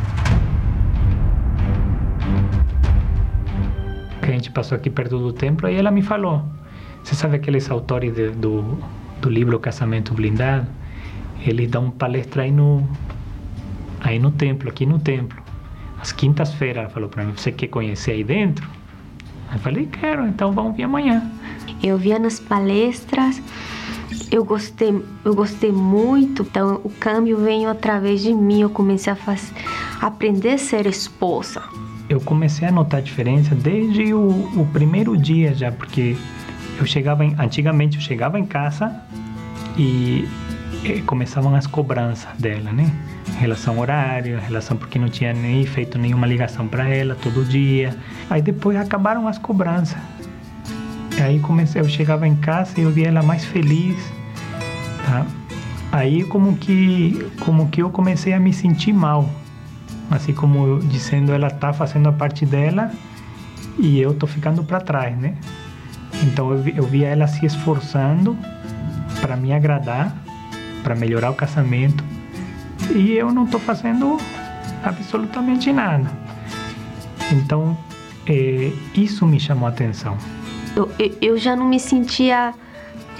A 4.21 4.27
gente 4.27 4.51
passou 4.51 4.75
aqui 4.75 4.91
perto 4.91 5.17
do 5.17 5.33
templo 5.33 5.67
e 5.67 5.73
ela 5.73 5.89
me 5.89 6.03
falou: 6.03 6.43
Você 7.03 7.15
sabe 7.15 7.37
aqueles 7.37 7.71
autores 7.71 8.13
de, 8.13 8.29
do, 8.29 8.77
do 9.19 9.31
livro 9.31 9.59
Casamento 9.59 10.13
Blindado? 10.13 10.67
Eles 11.43 11.71
dão 11.71 11.89
palestra 11.89 12.43
aí 12.43 12.51
no, 12.51 12.87
aí 14.07 14.19
no 14.19 14.31
templo, 14.31 14.69
aqui 14.69 14.85
no 14.85 14.99
templo. 14.99 15.37
Às 15.99 16.11
quintas-feiras, 16.11 16.83
ela 16.83 16.89
falou 16.89 17.09
para 17.09 17.23
mim: 17.23 17.33
Você 17.35 17.51
quer 17.51 17.67
conhecer 17.67 18.11
aí 18.11 18.23
dentro? 18.23 18.67
Eu 19.51 19.59
falei: 19.59 19.87
Quero, 19.87 20.25
então 20.27 20.51
vamos 20.51 20.75
vir 20.75 20.83
amanhã. 20.83 21.29
Eu 21.83 21.97
via 21.97 22.17
nas 22.17 22.39
palestras, 22.39 23.41
eu 24.31 24.43
gostei, 24.43 25.03
eu 25.25 25.35
gostei 25.35 25.71
muito. 25.71 26.43
Então 26.43 26.81
o 26.83 26.89
câmbio 26.89 27.37
veio 27.37 27.69
através 27.69 28.21
de 28.21 28.33
mim. 28.33 28.61
Eu 28.61 28.69
comecei 28.69 29.11
a 29.11 29.15
faz, 29.15 29.53
aprender 30.01 30.53
a 30.53 30.57
ser 30.57 30.85
esposa. 30.85 31.61
Eu 32.09 32.21
comecei 32.21 32.65
a 32.65 32.71
notar 32.71 33.01
a 33.01 33.03
diferença 33.03 33.53
desde 33.53 34.13
o, 34.13 34.29
o 34.55 34.67
primeiro 34.71 35.17
dia 35.17 35.53
já, 35.53 35.71
porque 35.71 36.15
eu 36.79 36.85
chegava, 36.85 37.25
em, 37.25 37.35
antigamente 37.37 37.97
eu 37.97 38.01
chegava 38.01 38.39
em 38.39 38.45
casa 38.45 38.95
e, 39.77 40.25
começavam 41.05 41.53
as 41.55 41.67
cobranças 41.67 42.29
dela, 42.37 42.71
né? 42.71 42.91
relação 43.37 43.77
horária, 43.79 44.39
relação 44.39 44.75
porque 44.75 44.97
não 44.97 45.09
tinha 45.09 45.33
nem 45.33 45.65
feito 45.65 45.97
nenhuma 45.97 46.25
ligação 46.25 46.67
para 46.67 46.87
ela 46.87 47.15
todo 47.15 47.45
dia. 47.45 47.95
Aí 48.29 48.41
depois 48.41 48.77
acabaram 48.77 49.27
as 49.27 49.37
cobranças. 49.37 49.97
Aí 51.21 51.39
comecei, 51.39 51.81
eu 51.81 51.89
chegava 51.89 52.27
em 52.27 52.35
casa 52.35 52.79
e 52.79 52.83
eu 52.83 52.91
via 52.91 53.07
ela 53.07 53.23
mais 53.23 53.43
feliz, 53.45 53.97
tá? 55.05 55.25
Aí 55.91 56.23
como 56.23 56.57
que 56.57 57.27
como 57.39 57.69
que 57.69 57.81
eu 57.81 57.89
comecei 57.89 58.33
a 58.33 58.39
me 58.39 58.53
sentir 58.53 58.93
mal, 58.93 59.27
assim 60.11 60.33
como 60.33 60.67
eu, 60.67 60.79
dizendo 60.79 61.31
ela 61.31 61.49
tá 61.49 61.73
fazendo 61.73 62.09
a 62.09 62.11
parte 62.11 62.45
dela 62.45 62.91
e 63.79 63.99
eu 63.99 64.13
tô 64.13 64.27
ficando 64.27 64.63
para 64.63 64.79
trás, 64.79 65.17
né? 65.17 65.35
Então 66.23 66.51
eu, 66.51 66.67
eu 66.67 66.83
via 66.83 67.07
ela 67.07 67.25
se 67.25 67.45
esforçando 67.45 68.37
para 69.19 69.35
me 69.35 69.51
agradar, 69.51 70.15
para 70.87 70.95
melhorar 70.95 71.31
o 71.31 71.33
casamento, 71.33 72.01
e 72.95 73.11
eu 73.11 73.29
não 73.33 73.43
estou 73.43 73.59
fazendo 73.59 74.15
absolutamente 74.81 75.69
nada. 75.73 76.09
Então, 77.29 77.77
é, 78.25 78.71
isso 78.95 79.25
me 79.25 79.37
chamou 79.37 79.65
a 79.65 79.69
atenção. 79.69 80.17
Eu, 80.77 80.89
eu 81.21 81.37
já 81.37 81.57
não 81.57 81.67
me 81.67 81.77
sentia 81.77 82.53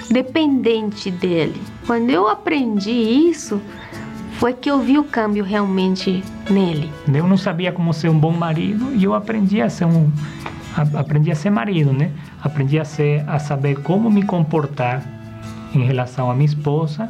dependente 0.10 1.12
dele. 1.12 1.62
Quando 1.86 2.10
eu 2.10 2.30
aprendi 2.30 2.90
isso, 2.90 3.62
foi 4.40 4.54
que 4.54 4.72
eu 4.72 4.80
vi 4.80 4.98
o 4.98 5.04
câmbio 5.04 5.44
realmente 5.44 6.24
nele. 6.50 6.90
Eu 7.14 7.28
não 7.28 7.36
sabia 7.36 7.74
como 7.74 7.94
ser 7.94 8.08
um 8.08 8.18
bom 8.18 8.32
marido 8.32 8.96
e 8.96 9.04
eu 9.04 9.14
aprendi 9.14 9.62
a 9.62 9.70
ser 9.70 9.84
um 9.84 10.10
aprendi 10.94 11.32
a 11.32 11.36
ser 11.36 11.50
marido, 11.50 11.92
né? 11.92 12.14
Aprendi 12.42 12.80
a 12.80 12.86
ser 12.86 13.26
a 13.28 13.40
saber 13.40 13.82
como 13.82 14.10
me 14.10 14.24
comportar 14.24 15.04
em 15.76 15.84
relação 15.84 16.32
à 16.32 16.34
minha 16.34 16.46
esposa, 16.46 17.10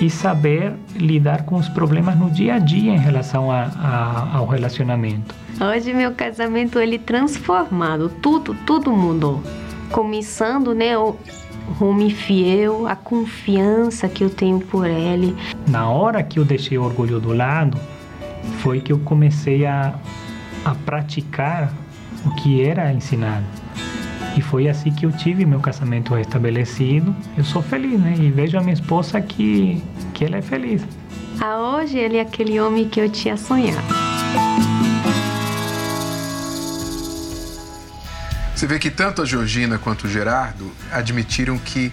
e 0.00 0.10
saber 0.10 0.72
lidar 0.96 1.44
com 1.44 1.56
os 1.56 1.68
problemas 1.68 2.18
no 2.18 2.30
dia 2.30 2.54
a 2.54 2.58
dia 2.58 2.92
em 2.92 2.98
relação 2.98 3.50
a, 3.50 3.70
a, 3.76 4.36
ao 4.36 4.46
relacionamento. 4.46 5.34
Hoje 5.60 5.92
meu 5.92 6.12
casamento 6.12 6.78
ele 6.78 6.98
transformado, 6.98 8.08
tudo, 8.08 8.54
tudo 8.66 8.90
mudou. 8.90 9.42
Começando, 9.90 10.74
né, 10.74 10.96
o 10.96 11.16
homem 11.80 12.10
fiel, 12.10 12.86
a 12.86 12.96
confiança 12.96 14.08
que 14.08 14.24
eu 14.24 14.30
tenho 14.30 14.60
por 14.60 14.86
ele. 14.86 15.36
Na 15.68 15.88
hora 15.88 16.22
que 16.22 16.38
eu 16.38 16.44
deixei 16.44 16.78
o 16.78 16.82
orgulho 16.82 17.20
do 17.20 17.32
lado, 17.32 17.78
foi 18.60 18.80
que 18.80 18.92
eu 18.92 18.98
comecei 19.00 19.66
a, 19.66 19.94
a 20.64 20.74
praticar 20.74 21.72
o 22.24 22.34
que 22.36 22.62
era 22.62 22.92
ensinado. 22.92 23.44
E 24.36 24.40
foi 24.40 24.68
assim 24.68 24.90
que 24.90 25.04
eu 25.04 25.12
tive 25.12 25.44
meu 25.44 25.60
casamento 25.60 26.14
restabelecido. 26.14 27.14
Eu 27.36 27.44
sou 27.44 27.62
feliz, 27.62 28.00
né? 28.00 28.14
E 28.18 28.30
vejo 28.30 28.56
a 28.56 28.60
minha 28.60 28.72
esposa 28.72 29.20
que, 29.20 29.82
que 30.14 30.24
ela 30.24 30.38
é 30.38 30.42
feliz. 30.42 30.82
A 31.40 31.58
hoje 31.58 31.98
ele 31.98 32.16
é 32.16 32.20
aquele 32.20 32.58
homem 32.60 32.88
que 32.88 33.00
eu 33.00 33.10
tinha 33.10 33.36
sonhado. 33.36 33.82
Você 38.54 38.66
vê 38.66 38.78
que 38.78 38.90
tanto 38.90 39.20
a 39.20 39.24
Georgina 39.24 39.76
quanto 39.76 40.04
o 40.04 40.08
Gerardo 40.08 40.70
admitiram 40.92 41.58
que 41.58 41.92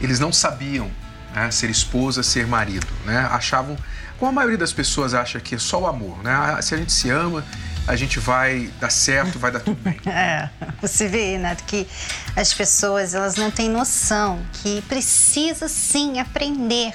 eles 0.00 0.18
não 0.18 0.32
sabiam 0.32 0.90
né, 1.34 1.50
ser 1.50 1.68
esposa, 1.70 2.22
ser 2.22 2.46
marido, 2.46 2.86
né? 3.04 3.28
Achavam, 3.30 3.76
como 4.18 4.30
a 4.30 4.34
maioria 4.34 4.58
das 4.58 4.72
pessoas 4.72 5.12
acha 5.12 5.38
que 5.38 5.54
é 5.54 5.58
só 5.58 5.82
o 5.82 5.86
amor, 5.86 6.22
né? 6.22 6.32
Ah, 6.32 6.62
se 6.62 6.74
a 6.74 6.78
gente 6.78 6.92
se 6.92 7.10
ama, 7.10 7.44
a 7.88 7.96
gente 7.96 8.20
vai 8.20 8.70
dar 8.78 8.90
certo, 8.90 9.38
vai 9.38 9.50
dar 9.50 9.60
tudo 9.60 9.80
bem. 9.80 9.98
É, 10.06 10.50
você 10.80 11.08
vê, 11.08 11.32
Renato, 11.32 11.64
que 11.64 11.88
as 12.36 12.52
pessoas 12.52 13.14
elas 13.14 13.36
não 13.36 13.50
têm 13.50 13.70
noção 13.70 14.40
que 14.62 14.82
precisa 14.82 15.68
sim 15.68 16.20
aprender 16.20 16.92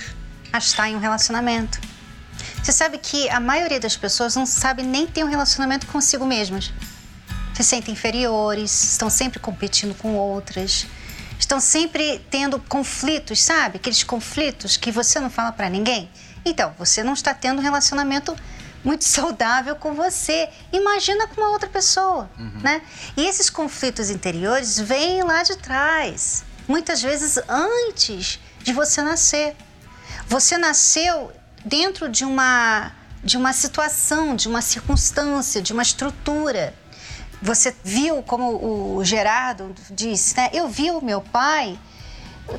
a 0.52 0.60
estar 0.60 0.88
em 0.88 0.96
um 0.96 1.00
relacionamento. 1.00 1.82
Você 2.62 2.72
sabe 2.72 3.00
que 3.00 3.28
a 3.30 3.40
maioria 3.40 3.80
das 3.80 3.98
pessoas 3.98 4.36
não 4.36 4.46
sabe 4.46 4.84
nem 4.84 5.08
ter 5.08 5.24
um 5.24 5.28
relacionamento 5.28 5.88
consigo 5.88 6.26
mesmas. 6.26 6.72
Se 7.56 7.64
sentem 7.64 7.94
inferiores, 7.94 8.84
estão 8.84 9.10
sempre 9.10 9.40
competindo 9.40 9.96
com 9.96 10.16
outras, 10.16 10.86
estão 11.40 11.60
sempre 11.60 12.20
tendo 12.30 12.60
conflitos, 12.60 13.42
sabe? 13.42 13.78
Aqueles 13.78 14.04
conflitos 14.04 14.78
que 14.78 14.92
você 14.92 15.20
não 15.20 15.30
fala 15.30 15.52
para 15.52 15.70
ninguém. 15.70 16.10
Então, 16.46 16.74
você 16.78 17.04
não 17.04 17.14
está 17.14 17.34
tendo 17.34 17.60
um 17.60 17.64
relacionamento 17.64 18.36
muito 18.84 19.04
saudável 19.06 19.76
com 19.76 19.94
você. 19.94 20.50
Imagina 20.72 21.28
com 21.28 21.42
uma 21.42 21.50
outra 21.52 21.70
pessoa, 21.70 22.30
uhum. 22.38 22.60
né? 22.62 22.82
E 23.16 23.26
esses 23.26 23.50
conflitos 23.50 24.10
interiores 24.10 24.80
vêm 24.80 25.24
lá 25.24 25.44
de 25.44 25.56
trás, 25.58 26.44
muitas 26.68 27.02
vezes 27.02 27.38
antes 27.48 28.40
de 28.62 28.74
você 28.74 29.02
nascer. 29.02 29.56
Você 30.28 30.58
nasceu 30.58 31.32
dentro 31.66 32.10
de 32.10 32.26
uma 32.26 32.92
de 33.24 33.38
uma 33.38 33.54
situação, 33.54 34.36
de 34.36 34.50
uma 34.50 34.62
circunstância, 34.62 35.62
de 35.62 35.72
uma 35.72 35.82
estrutura. 35.82 36.74
Você 37.42 37.74
viu, 37.82 38.22
como 38.22 38.98
o 38.98 39.04
Gerardo 39.04 39.74
disse, 39.90 40.36
né? 40.36 40.50
Eu 40.52 40.68
vi 40.68 40.92
o 40.92 41.02
meu 41.02 41.22
pai 41.22 41.80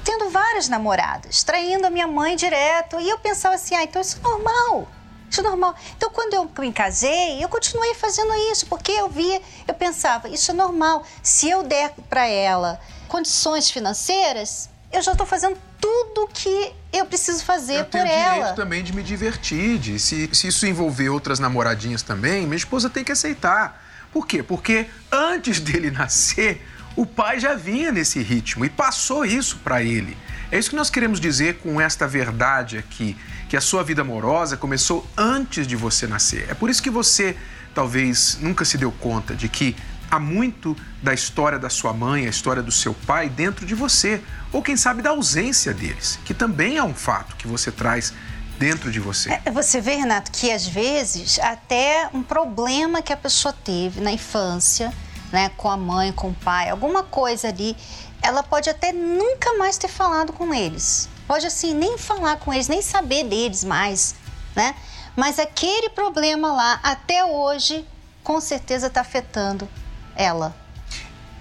tendo 0.03 0.31
várias 0.31 0.69
namoradas, 0.69 1.43
traindo 1.43 1.87
a 1.87 1.91
minha 1.91 2.07
mãe 2.07 2.35
direto, 2.37 2.99
e 2.99 3.09
eu 3.09 3.19
pensava 3.19 3.55
assim, 3.55 3.75
ah, 3.75 3.83
então 3.83 4.01
isso 4.01 4.19
é 4.19 4.23
normal. 4.23 4.89
Isso 5.31 5.41
é 5.41 5.45
normal. 5.45 5.75
Então, 5.97 6.11
quando 6.11 6.35
eu 6.35 6.51
me 6.59 6.73
casei, 6.73 7.43
eu 7.43 7.49
continuei 7.49 7.95
fazendo 7.95 8.33
isso, 8.53 8.67
porque 8.67 8.93
eu 8.93 9.09
via, 9.09 9.41
eu 9.67 9.75
pensava, 9.75 10.29
isso 10.29 10.51
é 10.51 10.55
normal. 10.55 11.05
Se 11.23 11.49
eu 11.49 11.63
der 11.63 11.93
para 12.09 12.27
ela 12.27 12.81
condições 13.09 13.71
financeiras, 13.71 14.69
eu 14.93 15.03
já 15.03 15.13
estou 15.13 15.27
fazendo 15.27 15.59
tudo 15.81 16.29
que 16.33 16.73
eu 16.93 17.05
preciso 17.07 17.45
fazer 17.45 17.81
eu 17.81 17.85
por 17.85 17.99
ela. 17.99 18.09
Eu 18.09 18.15
tenho 18.15 18.35
direito 18.35 18.57
também 18.57 18.85
de 18.85 18.95
me 18.95 19.03
divertir, 19.03 19.79
de, 19.79 19.99
se, 19.99 20.31
se 20.33 20.49
isso 20.49 20.67
envolver 20.67 21.09
outras 21.09 21.39
namoradinhas 21.39 22.03
também, 22.03 22.47
minha 22.47 22.57
esposa 22.57 22.89
tem 22.89 23.03
que 23.03 23.13
aceitar. 23.13 23.83
Por 24.13 24.27
quê? 24.27 24.43
Porque 24.43 24.87
antes 25.11 25.59
dele 25.59 25.91
nascer, 25.91 26.65
o 26.95 27.05
pai 27.05 27.41
já 27.41 27.55
vinha 27.55 27.91
nesse 27.91 28.23
ritmo 28.23 28.65
e 28.65 28.71
passou 28.71 29.25
isso 29.25 29.59
para 29.59 29.83
ele. 29.83 30.17
É 30.53 30.59
isso 30.59 30.71
que 30.71 30.77
nós 30.77 30.89
queremos 30.89 31.19
dizer 31.19 31.59
com 31.59 31.81
esta 31.81 32.07
verdade 32.07 32.79
aqui, 32.79 33.17
que 33.55 33.59
a 33.59 33.61
sua 33.61 33.85
vida 33.85 34.03
amorosa 34.03 34.57
começou 34.57 35.07
antes 35.17 35.65
de 35.65 35.77
você 35.77 36.09
nascer. 36.09 36.51
É 36.51 36.55
por 36.55 36.69
isso 36.69 36.83
que 36.83 36.91
você 36.91 37.37
talvez 37.73 38.37
nunca 38.41 38.65
se 38.65 38.77
deu 38.77 38.91
conta 38.91 39.33
de 39.33 39.49
que 39.49 39.77
há 40.11 40.19
muito 40.19 40.77
da 41.01 41.15
história 41.15 41.57
da 41.57 41.71
sua 41.71 41.93
mãe, 41.93 42.27
a 42.27 42.29
história 42.29 42.61
do 42.61 42.73
seu 42.73 42.93
pai 43.07 43.29
dentro 43.29 43.65
de 43.65 43.73
você, 43.73 44.21
ou 44.51 44.61
quem 44.61 44.77
sabe 44.77 45.03
da 45.03 45.11
ausência 45.11 45.73
deles, 45.73 46.19
que 46.25 46.35
também 46.35 46.79
é 46.79 46.83
um 46.83 46.93
fato 46.93 47.37
que 47.37 47.47
você 47.47 47.71
traz 47.71 48.13
dentro 48.59 48.91
de 48.91 48.99
você. 48.99 49.41
É, 49.45 49.53
você 49.53 49.81
vê, 49.81 49.95
Renato, 49.95 50.33
que 50.33 50.51
às 50.51 50.67
vezes 50.67 51.39
até 51.39 52.11
um 52.13 52.25
problema 52.25 53.03
que 53.03 53.13
a 53.13 53.17
pessoa 53.17 53.53
teve 53.53 54.01
na 54.01 54.11
infância, 54.11 54.93
né, 55.33 55.49
com 55.57 55.71
a 55.71 55.77
mãe, 55.77 56.11
com 56.11 56.31
o 56.31 56.35
pai, 56.35 56.71
alguma 56.71 57.05
coisa 57.05 57.51
ali 57.51 57.77
ela 58.21 58.43
pode 58.43 58.69
até 58.69 58.91
nunca 58.91 59.53
mais 59.59 59.79
ter 59.79 59.87
falado 59.87 60.33
com 60.33 60.53
eles. 60.53 61.09
Pode 61.27 61.47
assim 61.47 61.75
nem 61.75 61.97
falar 61.97 62.37
com 62.37 62.53
eles, 62.53 62.69
nem 62.69 62.83
saber 62.83 63.25
deles 63.25 63.65
mais, 63.65 64.15
né? 64.55 64.75
Mas 65.17 65.39
aquele 65.39 65.91
problema 65.91 66.53
lá 66.53 66.81
até 66.83 67.25
hoje 67.25 67.87
com 68.23 68.41
certeza 68.41 68.89
está 68.89 69.01
afetando 69.01 69.69
ela. 70.17 70.55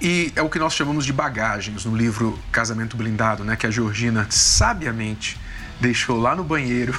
E 0.02 0.34
é 0.36 0.42
o 0.42 0.50
que 0.50 0.60
nós 0.60 0.74
chamamos 0.74 1.06
de 1.06 1.13
bagagens 1.13 1.86
no 1.86 1.96
livro 1.96 2.38
Casamento 2.52 2.98
Blindado, 2.98 3.44
né? 3.44 3.56
Que 3.56 3.68
a 3.68 3.72
Georgina 3.72 4.28
sabiamente 4.30 5.40
deixou 5.80 6.20
lá 6.20 6.36
no 6.36 6.44
banheiro, 6.44 6.98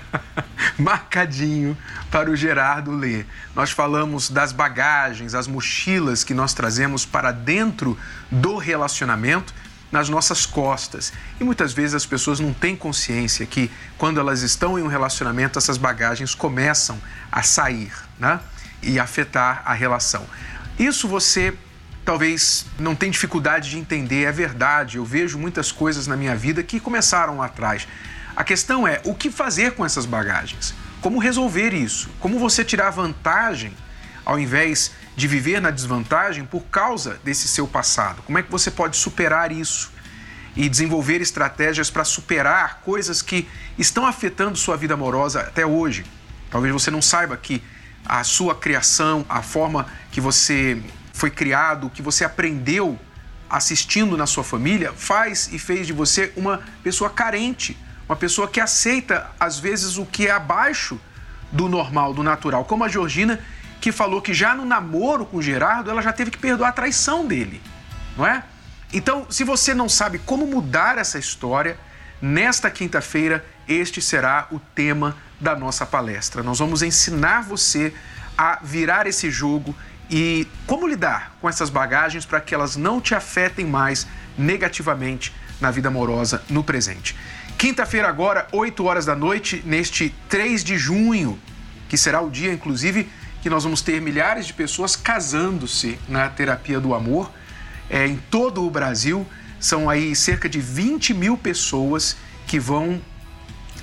marcadinho 0.78 1.76
para 2.10 2.30
o 2.30 2.36
Gerardo 2.36 2.90
ler. 2.90 3.26
Nós 3.54 3.70
falamos 3.70 4.30
das 4.30 4.50
bagagens, 4.52 5.34
as 5.34 5.46
mochilas 5.46 6.24
que 6.24 6.34
nós 6.34 6.54
trazemos 6.54 7.04
para 7.04 7.32
dentro 7.32 7.98
do 8.30 8.56
relacionamento 8.56 9.52
nas 9.92 10.08
nossas 10.08 10.46
costas. 10.46 11.12
E 11.38 11.44
muitas 11.44 11.74
vezes 11.74 11.94
as 11.94 12.06
pessoas 12.06 12.40
não 12.40 12.54
têm 12.54 12.74
consciência 12.74 13.44
que 13.44 13.70
quando 13.98 14.18
elas 14.18 14.40
estão 14.40 14.78
em 14.78 14.82
um 14.82 14.86
relacionamento, 14.86 15.58
essas 15.58 15.76
bagagens 15.76 16.34
começam 16.34 16.98
a 17.30 17.42
sair, 17.42 17.92
né? 18.18 18.40
E 18.82 18.98
afetar 18.98 19.62
a 19.66 19.74
relação. 19.74 20.26
Isso 20.78 21.06
você 21.06 21.54
talvez 22.04 22.64
não 22.78 22.96
tem 22.96 23.10
dificuldade 23.10 23.70
de 23.70 23.78
entender, 23.78 24.24
é 24.24 24.32
verdade. 24.32 24.96
Eu 24.96 25.04
vejo 25.04 25.38
muitas 25.38 25.70
coisas 25.70 26.06
na 26.06 26.16
minha 26.16 26.34
vida 26.34 26.62
que 26.62 26.80
começaram 26.80 27.36
lá 27.36 27.46
atrás. 27.46 27.86
A 28.34 28.42
questão 28.42 28.88
é 28.88 29.00
o 29.04 29.14
que 29.14 29.30
fazer 29.30 29.72
com 29.72 29.84
essas 29.84 30.06
bagagens? 30.06 30.74
Como 31.02 31.18
resolver 31.18 31.74
isso? 31.74 32.08
Como 32.18 32.38
você 32.38 32.64
tirar 32.64 32.90
vantagem 32.90 33.74
ao 34.24 34.38
invés 34.38 34.92
de 35.16 35.26
viver 35.28 35.60
na 35.60 35.70
desvantagem 35.70 36.44
por 36.44 36.62
causa 36.64 37.18
desse 37.24 37.48
seu 37.48 37.66
passado? 37.66 38.22
Como 38.22 38.38
é 38.38 38.42
que 38.42 38.50
você 38.50 38.70
pode 38.70 38.96
superar 38.96 39.52
isso 39.52 39.92
e 40.54 40.68
desenvolver 40.68 41.20
estratégias 41.20 41.90
para 41.90 42.04
superar 42.04 42.80
coisas 42.82 43.22
que 43.22 43.48
estão 43.78 44.06
afetando 44.06 44.56
sua 44.56 44.76
vida 44.76 44.94
amorosa 44.94 45.40
até 45.40 45.66
hoje? 45.66 46.04
Talvez 46.50 46.72
você 46.72 46.90
não 46.90 47.02
saiba 47.02 47.36
que 47.36 47.62
a 48.04 48.24
sua 48.24 48.54
criação, 48.54 49.24
a 49.28 49.42
forma 49.42 49.86
que 50.10 50.20
você 50.20 50.82
foi 51.12 51.30
criado, 51.30 51.90
que 51.90 52.02
você 52.02 52.24
aprendeu 52.24 52.98
assistindo 53.48 54.16
na 54.16 54.26
sua 54.26 54.42
família, 54.42 54.92
faz 54.92 55.50
e 55.52 55.58
fez 55.58 55.86
de 55.86 55.92
você 55.92 56.32
uma 56.36 56.62
pessoa 56.82 57.10
carente, 57.10 57.76
uma 58.08 58.16
pessoa 58.16 58.48
que 58.48 58.60
aceita 58.60 59.30
às 59.38 59.58
vezes 59.58 59.98
o 59.98 60.06
que 60.06 60.26
é 60.26 60.30
abaixo 60.30 60.98
do 61.52 61.68
normal, 61.68 62.14
do 62.14 62.22
natural. 62.22 62.64
Como 62.64 62.82
a 62.82 62.88
Georgina, 62.88 63.38
que 63.82 63.90
falou 63.90 64.22
que 64.22 64.32
já 64.32 64.54
no 64.54 64.64
namoro 64.64 65.26
com 65.26 65.42
Gerardo, 65.42 65.90
ela 65.90 66.00
já 66.00 66.12
teve 66.12 66.30
que 66.30 66.38
perdoar 66.38 66.68
a 66.68 66.72
traição 66.72 67.26
dele, 67.26 67.60
não 68.16 68.24
é? 68.24 68.44
Então, 68.92 69.26
se 69.28 69.42
você 69.42 69.74
não 69.74 69.88
sabe 69.88 70.20
como 70.20 70.46
mudar 70.46 70.98
essa 70.98 71.18
história, 71.18 71.76
nesta 72.20 72.70
quinta-feira 72.70 73.44
este 73.66 74.00
será 74.00 74.46
o 74.52 74.60
tema 74.60 75.16
da 75.40 75.56
nossa 75.56 75.84
palestra. 75.84 76.44
Nós 76.44 76.60
vamos 76.60 76.80
ensinar 76.80 77.42
você 77.42 77.92
a 78.38 78.60
virar 78.62 79.08
esse 79.08 79.32
jogo 79.32 79.74
e 80.08 80.46
como 80.64 80.86
lidar 80.86 81.36
com 81.40 81.48
essas 81.48 81.68
bagagens 81.68 82.24
para 82.24 82.40
que 82.40 82.54
elas 82.54 82.76
não 82.76 83.00
te 83.00 83.16
afetem 83.16 83.66
mais 83.66 84.06
negativamente 84.38 85.34
na 85.60 85.72
vida 85.72 85.88
amorosa 85.88 86.40
no 86.48 86.62
presente. 86.62 87.16
Quinta-feira, 87.58 88.08
agora, 88.08 88.46
8 88.52 88.84
horas 88.84 89.06
da 89.06 89.16
noite, 89.16 89.60
neste 89.66 90.14
3 90.28 90.62
de 90.62 90.78
junho, 90.78 91.36
que 91.88 91.96
será 91.96 92.20
o 92.20 92.30
dia, 92.30 92.52
inclusive, 92.52 93.10
que 93.42 93.50
nós 93.50 93.64
vamos 93.64 93.82
ter 93.82 94.00
milhares 94.00 94.46
de 94.46 94.54
pessoas 94.54 94.94
casando-se 94.94 95.98
na 96.08 96.28
terapia 96.28 96.78
do 96.78 96.94
amor 96.94 97.30
é, 97.90 98.06
em 98.06 98.16
todo 98.16 98.64
o 98.64 98.70
Brasil. 98.70 99.26
São 99.58 99.90
aí 99.90 100.14
cerca 100.14 100.48
de 100.48 100.60
20 100.60 101.12
mil 101.12 101.36
pessoas 101.36 102.16
que 102.46 102.58
vão 102.58 103.00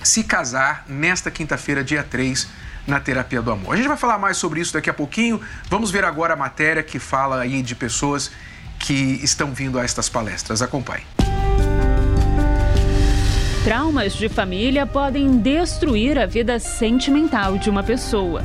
se 0.02 0.24
casar 0.24 0.86
nesta 0.88 1.30
quinta-feira, 1.30 1.84
dia 1.84 2.02
3 2.04 2.48
na 2.88 3.00
terapia 3.02 3.42
do 3.42 3.52
amor. 3.52 3.74
A 3.74 3.78
gente 3.78 3.88
vai 3.88 3.98
falar 3.98 4.18
mais 4.18 4.38
sobre 4.38 4.62
isso 4.62 4.74
daqui 4.74 4.90
a 4.90 4.94
pouquinho. 4.94 5.42
Vamos 5.70 5.92
ver 5.92 6.06
agora 6.06 6.34
a 6.34 6.38
matéria 6.38 6.82
que 6.82 6.98
fala 6.98 7.42
aí 7.42 7.62
de 7.62 7.76
pessoas 7.76 8.32
que 8.80 9.20
estão 9.22 9.54
vindo 9.54 9.78
a 9.78 9.84
estas 9.84 10.08
palestras. 10.08 10.62
Acompanhe. 10.62 11.04
Traumas 13.64 14.14
de 14.14 14.30
família 14.30 14.86
podem 14.86 15.38
destruir 15.38 16.18
a 16.18 16.26
vida 16.26 16.58
sentimental 16.60 17.58
de 17.58 17.70
uma 17.70 17.84
pessoa. 17.84 18.42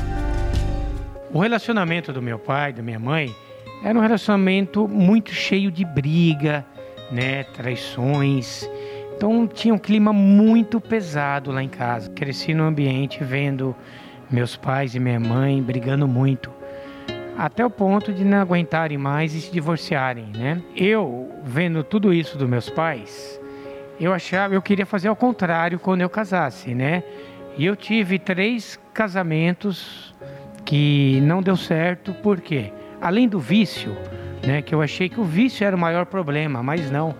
O 1.34 1.40
relacionamento 1.40 2.12
do 2.12 2.22
meu 2.22 2.38
pai, 2.38 2.72
da 2.72 2.80
minha 2.80 2.98
mãe, 3.00 3.34
era 3.82 3.98
um 3.98 4.00
relacionamento 4.00 4.86
muito 4.86 5.34
cheio 5.34 5.68
de 5.68 5.84
briga, 5.84 6.64
né, 7.10 7.42
traições. 7.42 8.70
Então 9.16 9.44
tinha 9.44 9.74
um 9.74 9.78
clima 9.78 10.12
muito 10.12 10.80
pesado 10.80 11.50
lá 11.50 11.60
em 11.60 11.68
casa. 11.68 12.08
Cresci 12.10 12.54
no 12.54 12.62
ambiente 12.62 13.24
vendo 13.24 13.74
meus 14.30 14.54
pais 14.54 14.94
e 14.94 15.00
minha 15.00 15.18
mãe 15.18 15.60
brigando 15.60 16.06
muito, 16.06 16.52
até 17.36 17.66
o 17.66 17.70
ponto 17.70 18.12
de 18.12 18.24
não 18.24 18.38
aguentarem 18.38 18.96
mais 18.96 19.34
e 19.34 19.40
se 19.40 19.50
divorciarem, 19.50 20.26
né? 20.36 20.62
Eu, 20.76 21.32
vendo 21.42 21.82
tudo 21.82 22.14
isso 22.14 22.38
dos 22.38 22.48
meus 22.48 22.70
pais, 22.70 23.40
eu 23.98 24.12
achava, 24.12 24.54
eu 24.54 24.62
queria 24.62 24.86
fazer 24.86 25.08
ao 25.08 25.16
contrário 25.16 25.80
quando 25.80 26.02
eu 26.02 26.08
casasse, 26.08 26.76
né? 26.76 27.02
E 27.58 27.66
eu 27.66 27.74
tive 27.74 28.20
três 28.20 28.78
casamentos 28.92 30.14
que 30.64 31.20
não 31.22 31.42
deu 31.42 31.56
certo, 31.56 32.12
por 32.14 32.40
quê? 32.40 32.72
Além 33.00 33.28
do 33.28 33.38
vício, 33.38 33.96
né, 34.46 34.62
que 34.62 34.74
eu 34.74 34.80
achei 34.80 35.08
que 35.08 35.20
o 35.20 35.24
vício 35.24 35.66
era 35.66 35.76
o 35.76 35.78
maior 35.78 36.06
problema, 36.06 36.62
mas 36.62 36.90
não. 36.90 37.14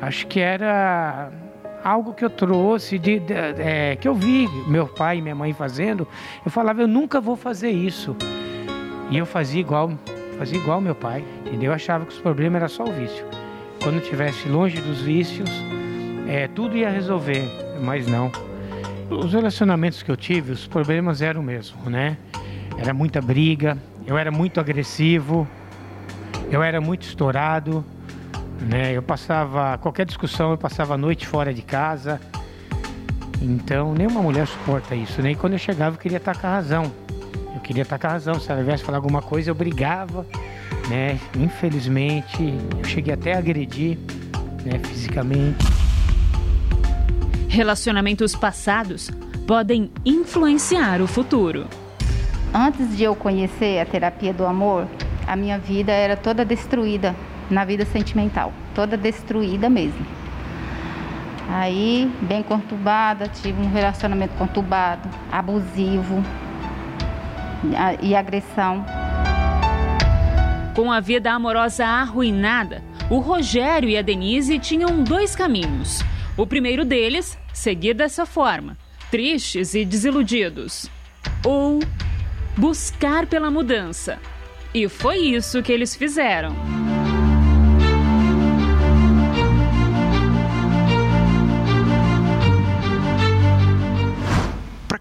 Acho 0.00 0.26
que 0.26 0.40
era 0.40 1.30
algo 1.84 2.12
que 2.12 2.24
eu 2.24 2.30
trouxe, 2.30 2.98
de, 2.98 3.18
de 3.18 3.32
é, 3.32 3.96
que 3.96 4.06
eu 4.06 4.14
vi 4.14 4.48
meu 4.66 4.86
pai 4.86 5.18
e 5.18 5.22
minha 5.22 5.34
mãe 5.34 5.52
fazendo, 5.52 6.06
eu 6.44 6.50
falava, 6.50 6.82
eu 6.82 6.88
nunca 6.88 7.20
vou 7.20 7.36
fazer 7.36 7.70
isso. 7.70 8.16
E 9.10 9.18
eu 9.18 9.26
fazia 9.26 9.60
igual, 9.60 9.90
fazia 10.38 10.58
igual 10.58 10.80
meu 10.80 10.94
pai, 10.94 11.24
entendeu? 11.44 11.70
Eu 11.70 11.74
achava 11.74 12.06
que 12.06 12.12
os 12.12 12.20
problemas 12.20 12.60
era 12.60 12.68
só 12.68 12.84
o 12.84 12.92
vício. 12.92 13.24
Quando 13.82 13.96
eu 13.96 14.02
estivesse 14.02 14.48
longe 14.48 14.80
dos 14.80 15.00
vícios, 15.00 15.50
é, 16.28 16.46
tudo 16.48 16.76
ia 16.76 16.90
resolver, 16.90 17.42
mas 17.82 18.06
não. 18.06 18.30
Os 19.10 19.32
relacionamentos 19.32 20.02
que 20.02 20.10
eu 20.10 20.16
tive, 20.16 20.52
os 20.52 20.66
problemas 20.66 21.20
eram 21.20 21.40
o 21.40 21.44
mesmo, 21.44 21.90
né? 21.90 22.16
Era 22.80 22.94
muita 22.94 23.20
briga, 23.20 23.76
eu 24.06 24.16
era 24.16 24.30
muito 24.30 24.58
agressivo, 24.58 25.46
eu 26.50 26.62
era 26.62 26.80
muito 26.80 27.02
estourado, 27.02 27.84
né? 28.58 28.96
Eu 28.96 29.02
passava 29.02 29.76
qualquer 29.76 30.06
discussão, 30.06 30.52
eu 30.52 30.56
passava 30.56 30.94
a 30.94 30.96
noite 30.96 31.26
fora 31.26 31.52
de 31.52 31.60
casa. 31.60 32.18
Então, 33.42 33.92
nenhuma 33.92 34.22
mulher 34.22 34.46
suporta 34.46 34.94
isso, 34.94 35.20
né? 35.20 35.32
E 35.32 35.34
quando 35.34 35.52
eu 35.52 35.58
chegava, 35.58 35.96
eu 35.96 36.00
queria 36.00 36.16
estar 36.16 36.34
com 36.34 36.46
a 36.46 36.50
razão. 36.50 36.90
Eu 37.54 37.60
queria 37.60 37.82
estar 37.82 37.98
com 37.98 38.06
a 38.06 38.10
razão. 38.10 38.40
Se 38.40 38.50
ela 38.50 38.62
viesse 38.62 38.82
falar 38.82 38.96
alguma 38.96 39.20
coisa, 39.20 39.50
eu 39.50 39.54
brigava, 39.54 40.26
né? 40.88 41.20
Infelizmente, 41.38 42.54
eu 42.78 42.84
cheguei 42.84 43.12
até 43.12 43.34
a 43.34 43.38
agredir, 43.38 43.98
né, 44.64 44.78
fisicamente. 44.84 45.66
Relacionamentos 47.46 48.34
passados 48.34 49.10
podem 49.46 49.90
influenciar 50.02 51.02
o 51.02 51.06
futuro. 51.06 51.66
Antes 52.52 52.96
de 52.96 53.04
eu 53.04 53.14
conhecer 53.14 53.78
a 53.78 53.86
terapia 53.86 54.32
do 54.32 54.44
amor, 54.44 54.88
a 55.24 55.36
minha 55.36 55.56
vida 55.56 55.92
era 55.92 56.16
toda 56.16 56.44
destruída 56.44 57.14
na 57.48 57.64
vida 57.64 57.84
sentimental, 57.84 58.52
toda 58.74 58.96
destruída 58.96 59.70
mesmo. 59.70 60.04
Aí, 61.48 62.10
bem 62.22 62.42
conturbada, 62.42 63.28
tive 63.28 63.60
um 63.62 63.70
relacionamento 63.70 64.34
conturbado, 64.34 65.08
abusivo 65.30 66.22
e 68.02 68.16
agressão. 68.16 68.84
Com 70.74 70.90
a 70.90 70.98
vida 70.98 71.30
amorosa 71.32 71.86
arruinada, 71.86 72.82
o 73.08 73.18
Rogério 73.18 73.88
e 73.88 73.96
a 73.96 74.02
Denise 74.02 74.58
tinham 74.58 75.04
dois 75.04 75.36
caminhos. 75.36 76.02
O 76.36 76.46
primeiro 76.46 76.84
deles, 76.84 77.38
seguir 77.52 77.94
dessa 77.94 78.26
forma, 78.26 78.76
tristes 79.08 79.74
e 79.74 79.84
desiludidos. 79.84 80.88
Ou 81.44 81.80
buscar 82.60 83.26
pela 83.26 83.50
mudança. 83.50 84.18
E 84.74 84.86
foi 84.86 85.16
isso 85.16 85.62
que 85.62 85.72
eles 85.72 85.96
fizeram. 85.96 86.54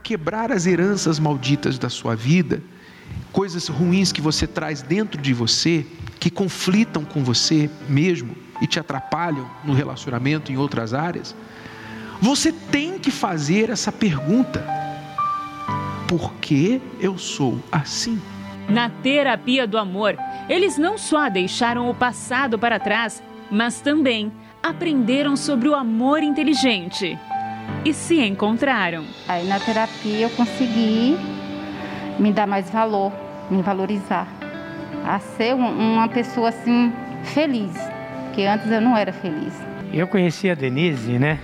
quebrar 0.09 0.51
as 0.51 0.65
heranças 0.65 1.19
malditas 1.19 1.77
da 1.77 1.87
sua 1.87 2.15
vida, 2.15 2.63
coisas 3.31 3.67
ruins 3.67 4.11
que 4.11 4.19
você 4.19 4.47
traz 4.47 4.81
dentro 4.81 5.21
de 5.21 5.35
você, 5.35 5.85
que 6.19 6.31
conflitam 6.31 7.05
com 7.05 7.23
você 7.23 7.69
mesmo 7.87 8.35
e 8.59 8.65
te 8.65 8.79
atrapalham 8.79 9.47
no 9.63 9.71
relacionamento 9.71 10.51
em 10.51 10.57
outras 10.57 10.95
áreas, 10.95 11.35
você 12.19 12.51
tem 12.51 12.97
que 12.97 13.11
fazer 13.11 13.69
essa 13.69 13.91
pergunta: 13.91 14.78
por 16.09 16.33
que 16.41 16.81
eu 16.99 17.19
sou 17.19 17.59
assim? 17.71 18.19
Na 18.67 18.89
terapia 18.89 19.67
do 19.67 19.77
amor, 19.77 20.17
eles 20.49 20.75
não 20.75 20.97
só 20.97 21.29
deixaram 21.29 21.87
o 21.87 21.93
passado 21.93 22.57
para 22.57 22.79
trás, 22.79 23.21
mas 23.51 23.79
também 23.79 24.31
aprenderam 24.61 25.37
sobre 25.37 25.69
o 25.69 25.75
amor 25.75 26.23
inteligente 26.23 27.15
e 27.85 27.93
se 27.93 28.19
encontraram. 28.21 29.05
Aí 29.27 29.47
na 29.47 29.59
terapia 29.59 30.21
eu 30.21 30.29
consegui 30.31 31.15
me 32.17 32.33
dar 32.33 32.47
mais 32.47 32.71
valor, 32.71 33.13
me 33.51 33.61
valorizar, 33.61 34.27
a 35.05 35.19
ser 35.19 35.53
uma 35.53 36.07
pessoa 36.07 36.49
assim 36.49 36.91
feliz, 37.35 37.71
que 38.33 38.47
antes 38.47 38.71
eu 38.71 38.81
não 38.81 38.97
era 38.97 39.13
feliz. 39.13 39.53
Eu 39.93 40.07
conheci 40.07 40.49
a 40.49 40.55
Denise, 40.55 41.19
né? 41.19 41.39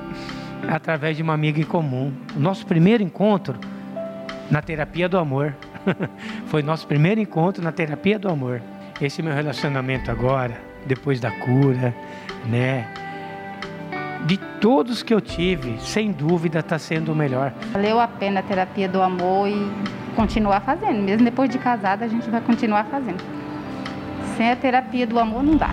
Através 0.66 1.14
de 1.14 1.22
uma 1.22 1.34
amiga 1.34 1.60
em 1.60 1.64
comum. 1.64 2.10
O 2.34 2.40
nosso 2.40 2.66
primeiro 2.66 3.02
encontro 3.02 3.58
na 4.50 4.62
terapia 4.62 5.08
do 5.08 5.18
amor. 5.18 5.54
Foi 6.46 6.62
nosso 6.62 6.86
primeiro 6.86 7.20
encontro 7.20 7.62
na 7.62 7.72
terapia 7.72 8.18
do 8.18 8.28
amor. 8.28 8.62
Esse 9.00 9.22
meu 9.22 9.34
relacionamento 9.34 10.10
agora, 10.10 10.60
depois 10.86 11.20
da 11.20 11.30
cura, 11.30 11.94
né? 12.46 12.86
De 14.26 14.36
todos 14.60 15.02
que 15.02 15.14
eu 15.14 15.20
tive, 15.20 15.78
sem 15.78 16.10
dúvida 16.10 16.58
está 16.58 16.78
sendo 16.78 17.12
o 17.12 17.14
melhor. 17.14 17.52
Valeu 17.72 18.00
a 18.00 18.08
pena 18.08 18.40
a 18.40 18.42
terapia 18.42 18.88
do 18.88 19.00
amor 19.00 19.48
e 19.48 19.70
continuar 20.16 20.60
fazendo. 20.60 21.00
Mesmo 21.00 21.24
depois 21.24 21.48
de 21.48 21.58
casada, 21.58 22.04
a 22.04 22.08
gente 22.08 22.28
vai 22.28 22.40
continuar 22.40 22.84
fazendo. 22.86 23.22
Sem 24.36 24.50
a 24.50 24.56
terapia 24.56 25.06
do 25.06 25.18
amor 25.18 25.44
não 25.44 25.56
dá. 25.56 25.70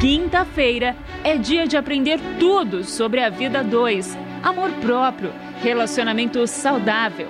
Quinta-feira 0.00 0.96
é 1.22 1.36
dia 1.36 1.66
de 1.66 1.76
aprender 1.76 2.18
tudo 2.38 2.82
sobre 2.82 3.22
a 3.22 3.28
vida 3.28 3.62
2, 3.62 4.18
amor 4.42 4.70
próprio, 4.80 5.32
relacionamento 5.62 6.46
saudável. 6.46 7.28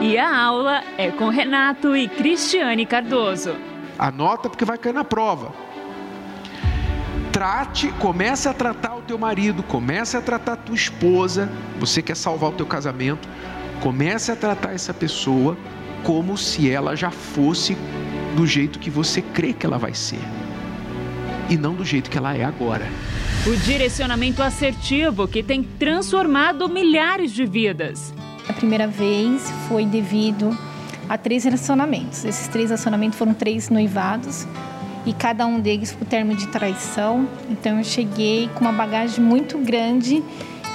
E 0.00 0.16
a 0.16 0.36
aula 0.36 0.82
é 0.96 1.10
com 1.10 1.28
Renato 1.28 1.96
e 1.96 2.08
Cristiane 2.08 2.86
Cardoso. 2.86 3.56
Anota 3.98 4.48
porque 4.48 4.64
vai 4.64 4.78
cair 4.78 4.92
na 4.92 5.04
prova. 5.04 5.52
Trate, 7.32 7.88
comece 7.98 8.48
a 8.48 8.54
tratar 8.54 8.96
o 8.96 9.02
teu 9.02 9.18
marido, 9.18 9.62
comece 9.62 10.16
a 10.16 10.20
tratar 10.20 10.52
a 10.52 10.56
tua 10.56 10.74
esposa. 10.74 11.48
Você 11.78 12.00
quer 12.00 12.16
salvar 12.16 12.50
o 12.50 12.52
teu 12.52 12.66
casamento? 12.66 13.28
Comece 13.80 14.30
a 14.30 14.36
tratar 14.36 14.72
essa 14.72 14.94
pessoa 14.94 15.56
como 16.04 16.36
se 16.36 16.70
ela 16.70 16.96
já 16.96 17.10
fosse 17.10 17.76
do 18.36 18.46
jeito 18.46 18.78
que 18.78 18.90
você 18.90 19.20
crê 19.20 19.52
que 19.52 19.66
ela 19.66 19.78
vai 19.78 19.94
ser 19.94 20.20
e 21.48 21.56
não 21.56 21.74
do 21.74 21.84
jeito 21.84 22.10
que 22.10 22.18
ela 22.18 22.36
é 22.36 22.44
agora. 22.44 22.86
O 23.46 23.56
direcionamento 23.56 24.42
assertivo 24.42 25.26
que 25.26 25.42
tem 25.42 25.62
transformado 25.62 26.68
milhares 26.68 27.32
de 27.32 27.46
vidas. 27.46 28.12
A 28.48 28.52
primeira 28.52 28.86
vez 28.86 29.50
foi 29.68 29.86
devido 29.86 30.56
a 31.08 31.16
três 31.16 31.44
relacionamentos. 31.44 32.24
Esses 32.24 32.48
três 32.48 32.68
relacionamentos 32.68 33.18
foram 33.18 33.32
três 33.32 33.70
noivados 33.70 34.46
e 35.06 35.14
cada 35.14 35.46
um 35.46 35.60
deles 35.60 35.92
por 35.92 36.06
termo 36.06 36.34
de 36.34 36.46
traição. 36.48 37.26
Então 37.48 37.78
eu 37.78 37.84
cheguei 37.84 38.50
com 38.54 38.60
uma 38.62 38.72
bagagem 38.72 39.24
muito 39.24 39.56
grande 39.58 40.22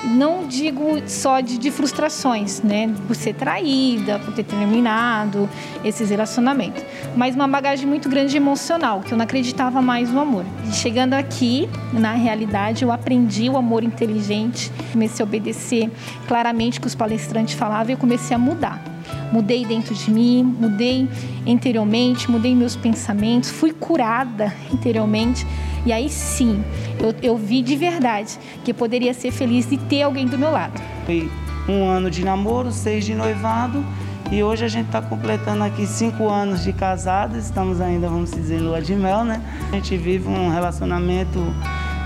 não 0.04 0.48
digo 0.48 1.02
só 1.08 1.40
de, 1.40 1.58
de, 1.58 1.72
frustrações, 1.72 2.62
né? 2.62 2.94
Por 3.08 3.16
ser 3.16 3.34
traída, 3.34 4.20
por 4.20 4.34
ter 4.34 4.44
terminado 4.44 5.50
esses 5.84 6.10
relacionamentos, 6.10 6.84
mas 7.16 7.36
uma 7.36 7.48
bagagem 7.48 7.88
muito 7.88 8.10
grande 8.10 8.36
emocional, 8.36 9.02
que 9.02 9.14
eu 9.14 9.18
não 9.18 9.24
acreditava 9.24 9.82
mais 9.82 10.10
no 10.10 10.20
amor. 10.20 10.46
Chegando 10.72 11.14
aqui, 11.14 11.70
na 11.94 12.14
realidade, 12.14 12.84
eu 12.84 12.92
aprendi 12.92 13.50
o 13.50 13.58
amor 13.58 13.84
inteligente, 13.84 14.72
comecei 14.92 15.24
a 15.24 15.28
obedecer 15.28 15.90
claramente 16.28 16.80
o 16.80 16.82
que 16.82 16.88
os 16.88 16.96
palestrantes 16.96 17.56
falavam 17.56 17.90
e 17.90 17.94
eu 17.94 17.98
comecei 17.98 18.36
a 18.36 18.40
mudar. 18.40 18.84
Mudei 19.32 19.66
dentro 19.66 19.96
de 19.96 20.12
mim, 20.12 20.44
mudei 20.44 21.10
interiormente, 21.46 22.30
mudei 22.30 22.56
meus 22.56 22.76
pensamentos, 22.76 23.50
fui 23.50 23.72
curada 23.72 24.54
interiormente 24.72 25.46
e 25.86 25.92
aí 25.92 26.10
sim, 26.10 26.64
eu, 27.00 27.14
eu 27.22 27.38
vi 27.38 27.62
de 27.62 27.76
verdade 27.76 28.40
que 28.64 28.74
poderia 28.74 29.14
ser 29.14 29.32
feliz 29.32 29.70
de 29.70 29.78
ter 29.78 30.04
alguém 30.04 30.26
do 30.26 30.38
meu 30.38 30.52
lado. 30.52 30.82
Foi 31.06 31.30
um 31.68 31.88
ano 31.88 32.10
de 32.10 32.24
namoro, 32.24 32.72
seis 32.72 33.06
de 33.06 33.14
noivado. 33.14 33.84
E 34.32 34.42
hoje 34.42 34.66
a 34.66 34.68
gente 34.68 34.88
está 34.88 35.02
completando 35.02 35.64
aqui 35.64 35.86
cinco 35.86 36.28
anos 36.28 36.64
de 36.64 36.74
casado, 36.74 37.38
estamos 37.38 37.80
ainda, 37.80 38.08
vamos 38.08 38.32
dizer, 38.32 38.60
lua 38.60 38.82
de 38.82 38.96
mel, 38.96 39.24
né? 39.24 39.42
A 39.72 39.76
gente 39.76 39.96
vive 39.96 40.28
um 40.28 40.50
relacionamento 40.50 41.40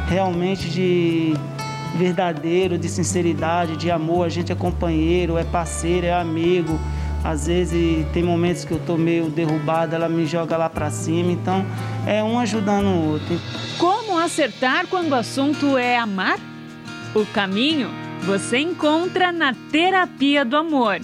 realmente 0.10 0.70
de 0.70 1.36
verdadeiro, 1.96 2.78
de 2.78 2.90
sinceridade, 2.90 3.78
de 3.78 3.90
amor. 3.90 4.26
A 4.26 4.30
gente 4.30 4.52
é 4.52 4.56
companheiro, 4.56 5.38
é 5.38 5.44
parceiro, 5.44 6.06
é 6.06 6.14
amigo. 6.14 6.78
Às 7.28 7.48
vezes 7.48 8.08
tem 8.14 8.24
momentos 8.24 8.64
que 8.64 8.72
eu 8.72 8.80
tô 8.80 8.96
meio 8.96 9.30
derrubado, 9.30 9.94
ela 9.94 10.08
me 10.08 10.26
joga 10.26 10.56
lá 10.56 10.70
para 10.70 10.90
cima, 10.90 11.30
então 11.30 11.66
é 12.06 12.24
um 12.24 12.40
ajudando 12.40 12.86
o 12.86 13.12
outro. 13.12 13.38
Como 13.78 14.18
acertar 14.18 14.88
quando 14.88 15.12
o 15.12 15.16
assunto 15.16 15.78
é 15.78 15.98
amar? 15.98 16.40
O 17.14 17.26
caminho 17.26 17.90
você 18.22 18.60
encontra 18.60 19.30
na 19.34 19.54
terapia 19.70 20.46
do 20.46 20.56
amor. 20.56 21.02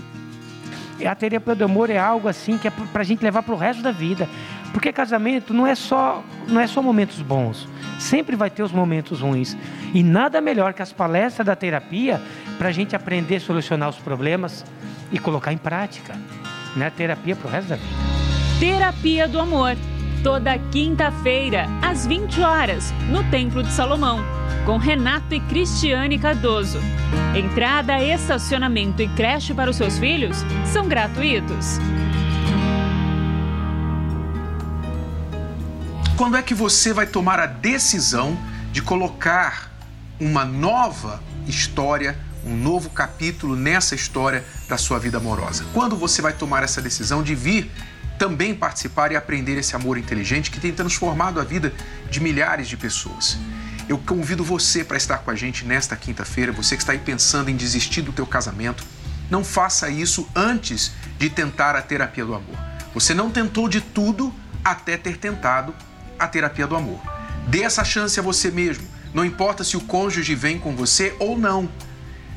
A 1.05 1.13
terapia 1.13 1.55
do 1.55 1.65
amor 1.65 1.89
é 1.89 1.97
algo 1.97 2.29
assim 2.29 2.57
que 2.57 2.69
é 2.69 2.71
para 2.71 3.01
a 3.01 3.03
gente 3.03 3.21
levar 3.21 3.43
para 3.43 3.53
o 3.53 3.57
resto 3.57 3.83
da 3.83 3.91
vida. 3.91 4.29
Porque 4.71 4.93
casamento 4.93 5.53
não 5.53 5.67
é 5.67 5.75
só 5.75 6.23
não 6.47 6.61
é 6.61 6.67
só 6.67 6.81
momentos 6.81 7.21
bons. 7.21 7.67
Sempre 7.99 8.37
vai 8.37 8.49
ter 8.49 8.63
os 8.63 8.71
momentos 8.71 9.19
ruins. 9.19 9.57
E 9.93 10.01
nada 10.01 10.39
melhor 10.39 10.71
que 10.71 10.81
as 10.81 10.93
palestras 10.93 11.45
da 11.45 11.53
terapia 11.53 12.21
para 12.57 12.69
a 12.69 12.71
gente 12.71 12.95
aprender 12.95 13.35
a 13.35 13.41
solucionar 13.41 13.89
os 13.89 13.97
problemas 13.97 14.63
e 15.13 15.19
colocar 15.19 15.53
em 15.53 15.57
prática. 15.57 16.15
Né? 16.75 16.89
Terapia 16.89 17.35
para 17.35 17.47
o 17.47 17.51
resto 17.51 17.69
da 17.69 17.75
vida. 17.75 17.87
Terapia 18.59 19.27
do 19.27 19.39
Amor. 19.39 19.77
Toda 20.23 20.57
quinta-feira, 20.57 21.67
às 21.81 22.07
20 22.07 22.41
horas, 22.41 22.93
no 23.09 23.23
Templo 23.29 23.61
de 23.61 23.71
Salomão, 23.71 24.19
com 24.65 24.77
Renato 24.77 25.35
e 25.35 25.39
Cristiane 25.41 26.17
Cardoso. 26.17 26.79
Entrada, 27.35 28.01
estacionamento 28.01 29.01
e 29.01 29.07
creche 29.09 29.53
para 29.53 29.69
os 29.69 29.75
seus 29.75 29.99
filhos 29.99 30.37
são 30.65 30.87
gratuitos. 30.87 31.77
Quando 36.15 36.37
é 36.37 36.41
que 36.41 36.53
você 36.53 36.93
vai 36.93 37.05
tomar 37.05 37.39
a 37.39 37.45
decisão 37.45 38.37
de 38.71 38.81
colocar 38.81 39.69
uma 40.19 40.45
nova 40.45 41.21
história 41.45 42.17
um 42.45 42.55
novo 42.55 42.89
capítulo 42.89 43.55
nessa 43.55 43.95
história 43.95 44.43
da 44.67 44.77
sua 44.77 44.99
vida 44.99 45.17
amorosa. 45.17 45.65
Quando 45.73 45.95
você 45.95 46.21
vai 46.21 46.33
tomar 46.33 46.63
essa 46.63 46.81
decisão 46.81 47.23
de 47.23 47.35
vir 47.35 47.71
também 48.17 48.53
participar 48.53 49.11
e 49.11 49.15
aprender 49.15 49.57
esse 49.57 49.75
amor 49.75 49.97
inteligente 49.97 50.51
que 50.51 50.59
tem 50.59 50.71
transformado 50.71 51.39
a 51.39 51.43
vida 51.43 51.73
de 52.09 52.19
milhares 52.19 52.67
de 52.67 52.77
pessoas. 52.77 53.37
Eu 53.89 53.97
convido 53.97 54.43
você 54.43 54.83
para 54.83 54.97
estar 54.97 55.17
com 55.17 55.31
a 55.31 55.35
gente 55.35 55.65
nesta 55.65 55.95
quinta-feira, 55.95 56.51
você 56.51 56.75
que 56.75 56.83
está 56.83 56.93
aí 56.93 56.99
pensando 56.99 57.49
em 57.49 57.55
desistir 57.55 58.01
do 58.01 58.13
teu 58.13 58.25
casamento, 58.25 58.83
não 59.29 59.43
faça 59.43 59.89
isso 59.89 60.27
antes 60.35 60.91
de 61.17 61.29
tentar 61.29 61.75
a 61.75 61.81
terapia 61.81 62.25
do 62.25 62.33
amor. 62.33 62.57
Você 62.93 63.13
não 63.13 63.29
tentou 63.29 63.67
de 63.67 63.81
tudo 63.81 64.33
até 64.63 64.95
ter 64.95 65.17
tentado 65.17 65.73
a 66.17 66.27
terapia 66.27 66.67
do 66.67 66.75
amor. 66.75 67.01
Dê 67.47 67.63
essa 67.63 67.83
chance 67.83 68.17
a 68.19 68.23
você 68.23 68.49
mesmo. 68.51 68.87
Não 69.13 69.25
importa 69.25 69.63
se 69.63 69.75
o 69.75 69.81
cônjuge 69.81 70.33
vem 70.33 70.57
com 70.59 70.75
você 70.75 71.15
ou 71.19 71.37
não. 71.37 71.69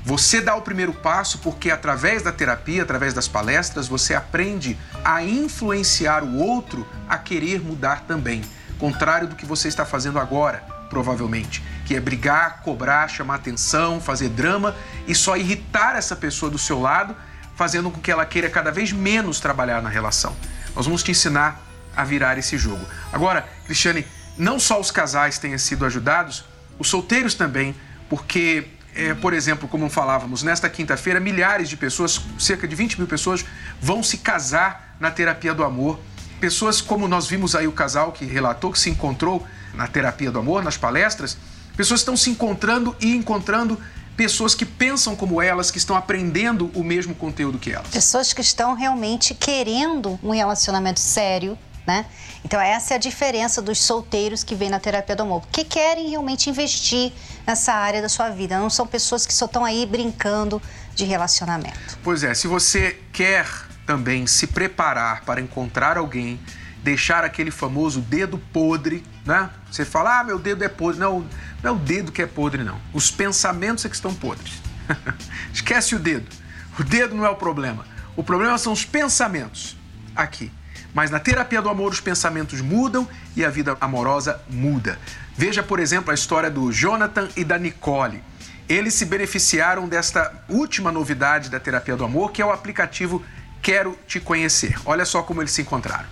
Você 0.07 0.41
dá 0.41 0.55
o 0.55 0.63
primeiro 0.63 0.93
passo 0.93 1.39
porque, 1.39 1.69
através 1.69 2.23
da 2.23 2.31
terapia, 2.31 2.85
através 2.85 3.13
das 3.13 3.27
palestras, 3.27 3.89
você 3.89 4.15
aprende 4.15 4.79
a 5.05 5.21
influenciar 5.21 6.23
o 6.23 6.37
outro 6.37 6.87
a 7.09 7.19
querer 7.19 7.61
mudar 7.61 8.05
também. 8.07 8.41
Contrário 8.79 9.27
do 9.27 9.35
que 9.35 9.45
você 9.45 9.67
está 9.67 9.85
fazendo 9.85 10.21
agora, 10.21 10.59
provavelmente, 10.89 11.61
que 11.85 11.97
é 11.97 11.99
brigar, 11.99 12.63
cobrar, 12.63 13.09
chamar 13.09 13.35
atenção, 13.35 14.01
fazer 14.01 14.29
drama 14.29 14.77
e 15.09 15.15
só 15.15 15.37
irritar 15.37 15.97
essa 15.97 16.15
pessoa 16.15 16.53
do 16.53 16.59
seu 16.59 16.81
lado, 16.81 17.17
fazendo 17.57 17.91
com 17.91 18.01
que 18.01 18.13
ela 18.13 18.25
queira 18.25 18.49
cada 18.49 18.71
vez 18.71 18.93
menos 18.93 19.41
trabalhar 19.41 19.83
na 19.83 19.89
relação. 19.89 20.37
Nós 20.77 20.85
vamos 20.85 21.03
te 21.03 21.11
ensinar 21.11 21.61
a 21.97 22.05
virar 22.05 22.39
esse 22.39 22.57
jogo. 22.57 22.87
Agora, 23.13 23.45
Cristiane, 23.65 24.07
não 24.39 24.61
só 24.61 24.81
os 24.81 24.93
casais 24.93 25.37
tenham 25.37 25.59
sido 25.59 25.85
ajudados, 25.85 26.45
os 26.79 26.89
solteiros 26.89 27.35
também, 27.35 27.75
porque 28.09 28.69
é, 28.97 29.15
por 29.15 29.35
exemplo, 29.35 29.69
como 29.69 29.89
falávamos, 29.91 30.43
nesta 30.43 30.69
quinta-feira, 30.69 31.21
milhares 31.21 31.69
de 31.69 31.77
pessoas, 31.77 32.21
cerca 32.39 32.67
de 32.67 32.75
20 32.75 32.99
mil 32.99 33.07
pessoas, 33.07 33.45
vão 33.81 34.03
se 34.03 34.19
casar 34.19 34.97
na 34.99 35.11
terapia 35.11 35.53
do 35.53 35.63
amor. 35.63 36.01
Pessoas 36.41 36.81
como 36.81 37.07
nós 37.07 37.27
vimos 37.27 37.55
aí 37.55 37.67
o 37.67 37.73
casal 37.73 38.13
que 38.13 38.25
relatou 38.25 38.73
que 38.73 38.79
se 38.79 38.91
encontrou 38.91 39.47
na 39.75 39.87
terapia 39.87 40.31
do 40.31 40.39
amor, 40.39 40.65
nas 40.65 40.77
palestras, 40.77 41.37
pessoas 41.77 42.01
estão 42.01 42.17
se 42.17 42.31
encontrando 42.31 42.97
e 43.01 43.15
encontrando 43.15 43.79
pessoas 44.17 44.55
que 44.55 44.65
pensam 44.65 45.15
como 45.15 45.43
elas, 45.43 45.71
que 45.71 45.77
estão 45.77 45.95
aprendendo 45.95 46.71
o 46.75 46.83
mesmo 46.83 47.15
conteúdo 47.15 47.59
que 47.59 47.71
elas. 47.71 47.89
Pessoas 47.89 48.33
que 48.33 48.41
estão 48.41 48.75
realmente 48.75 49.35
querendo 49.35 50.19
um 50.23 50.31
relacionamento 50.31 51.01
sério, 51.01 51.59
né? 51.87 52.07
Então 52.45 52.61
essa 52.61 52.95
é 52.95 52.97
a 52.97 52.99
diferença 52.99 53.63
dos 53.63 53.79
solteiros 53.79 54.43
que 54.43 54.55
vêm 54.55 54.69
na 54.69 54.81
terapia 54.81 55.15
do 55.15 55.23
amor, 55.23 55.41
porque 55.43 55.65
querem 55.65 56.11
realmente 56.11 56.51
investir 56.51 57.13
nessa 57.47 57.73
área 57.73 58.03
da 58.03 58.09
sua 58.09 58.31
vida, 58.31 58.59
não 58.59 58.71
são 58.71 58.87
pessoas 58.87 59.25
que 59.25 59.33
só 59.33 59.47
estão 59.47 59.65
aí 59.65 59.87
brincando 59.87 60.61
de 60.95 61.05
relacionamento. 61.05 61.99
Pois 62.03 62.25
é, 62.25 62.35
se 62.35 62.47
você 62.49 62.99
quer 63.13 63.47
também 63.87 64.27
se 64.27 64.47
preparar 64.47 65.25
para 65.25 65.41
encontrar 65.41 65.97
alguém 65.97 66.41
deixar 66.87 67.25
aquele 67.25 67.51
famoso 67.51 68.01
dedo 68.01 68.39
podre, 68.53 69.03
né? 69.25 69.51
Você 69.69 69.85
fala, 69.85 70.21
ah, 70.21 70.25
meu 70.25 70.39
dedo 70.39 70.63
é 70.63 70.69
podre. 70.69 71.01
Não, 71.01 71.27
não 71.61 71.71
é 71.71 71.71
o 71.73 71.79
dedo 71.79 72.13
que 72.13 72.23
é 72.23 72.27
podre, 72.27 72.63
não. 72.63 72.81
Os 72.95 73.11
pensamentos 73.11 73.85
é 73.85 73.89
que 73.89 73.97
estão 73.97 74.15
podres. 74.15 74.63
Esquece 75.53 75.97
o 75.97 75.99
dedo. 75.99 76.29
O 76.79 76.85
dedo 76.85 77.17
não 77.17 77.27
é 77.27 77.29
o 77.29 77.35
problema. 77.35 77.85
O 78.15 78.23
problema 78.23 78.57
são 78.57 78.73
os 78.73 78.85
pensamentos 78.85 79.77
aqui. 80.15 80.53
Mas 80.97 81.11
na 81.11 81.21
terapia 81.21 81.61
do 81.61 81.69
amor, 81.69 81.93
os 81.93 82.01
pensamentos 82.01 82.63
mudam 82.63 83.07
e 83.37 83.45
a 83.45 83.51
vida 83.51 83.77
amorosa 83.83 84.41
muda. 84.49 84.99
Veja, 85.37 85.63
por 85.63 85.79
exemplo, 85.79 86.11
a 86.11 86.15
história 86.15 86.51
do 86.51 86.73
Jonathan 86.73 87.29
e 87.37 87.45
da 87.45 87.59
Nicole. 87.59 88.25
Eles 88.67 88.95
se 88.95 89.05
beneficiaram 89.05 89.87
desta 89.87 90.33
última 90.49 90.91
novidade 90.91 91.51
da 91.51 91.61
terapia 91.61 91.97
do 91.97 92.05
amor, 92.07 92.33
que 92.33 92.41
é 92.41 92.47
o 92.47 92.51
aplicativo 92.51 93.23
Quero 93.61 93.95
Te 94.07 94.19
Conhecer. 94.19 94.81
Olha 94.87 95.05
só 95.05 95.23
como 95.23 95.43
eles 95.43 95.53
se 95.53 95.61
encontraram. 95.61 96.09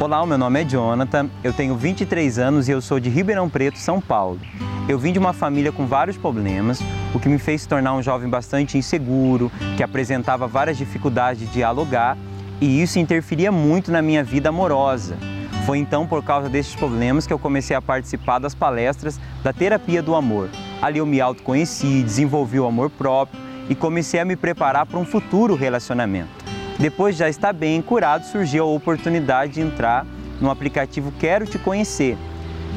Olá, 0.00 0.24
meu 0.24 0.38
nome 0.38 0.62
é 0.62 0.64
Jonathan, 0.64 1.28
eu 1.44 1.52
tenho 1.52 1.76
23 1.76 2.38
anos 2.38 2.68
e 2.70 2.72
eu 2.72 2.80
sou 2.80 2.98
de 2.98 3.10
Ribeirão 3.10 3.50
Preto, 3.50 3.76
São 3.76 4.00
Paulo. 4.00 4.40
Eu 4.88 4.98
vim 4.98 5.12
de 5.12 5.18
uma 5.18 5.34
família 5.34 5.70
com 5.70 5.86
vários 5.86 6.16
problemas, 6.16 6.80
o 7.14 7.20
que 7.20 7.28
me 7.28 7.38
fez 7.38 7.66
tornar 7.66 7.92
um 7.92 8.02
jovem 8.02 8.26
bastante 8.26 8.78
inseguro, 8.78 9.52
que 9.76 9.82
apresentava 9.82 10.46
várias 10.46 10.78
dificuldades 10.78 11.46
de 11.46 11.52
dialogar 11.52 12.16
e 12.62 12.80
isso 12.80 12.98
interferia 12.98 13.52
muito 13.52 13.92
na 13.92 14.00
minha 14.00 14.24
vida 14.24 14.48
amorosa. 14.48 15.18
Foi 15.66 15.76
então 15.76 16.06
por 16.06 16.24
causa 16.24 16.48
desses 16.48 16.74
problemas 16.74 17.26
que 17.26 17.32
eu 17.34 17.38
comecei 17.38 17.76
a 17.76 17.82
participar 17.82 18.38
das 18.38 18.54
palestras 18.54 19.20
da 19.44 19.52
terapia 19.52 20.02
do 20.02 20.14
amor. 20.14 20.48
Ali 20.80 20.96
eu 20.96 21.04
me 21.04 21.20
autoconheci, 21.20 22.02
desenvolvi 22.02 22.58
o 22.58 22.66
amor 22.66 22.88
próprio 22.88 23.38
e 23.68 23.74
comecei 23.74 24.18
a 24.18 24.24
me 24.24 24.34
preparar 24.34 24.86
para 24.86 24.98
um 24.98 25.04
futuro 25.04 25.54
relacionamento. 25.54 26.39
Depois 26.80 27.14
de 27.14 27.18
já 27.18 27.28
estar 27.28 27.52
bem 27.52 27.82
curado, 27.82 28.24
surgiu 28.24 28.64
a 28.64 28.66
oportunidade 28.66 29.52
de 29.52 29.60
entrar 29.60 30.06
no 30.40 30.50
aplicativo 30.50 31.12
Quero 31.12 31.44
Te 31.44 31.58
Conhecer. 31.58 32.16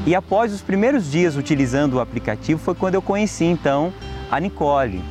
E 0.05 0.13
após 0.13 0.51
os 0.51 0.61
primeiros 0.61 1.09
dias 1.09 1.37
utilizando 1.37 1.93
o 1.93 1.99
aplicativo 2.01 2.59
foi 2.59 2.75
quando 2.75 2.95
eu 2.95 3.01
conheci 3.01 3.45
então 3.45 3.93
a 4.29 4.41
Nicole. 4.41 5.01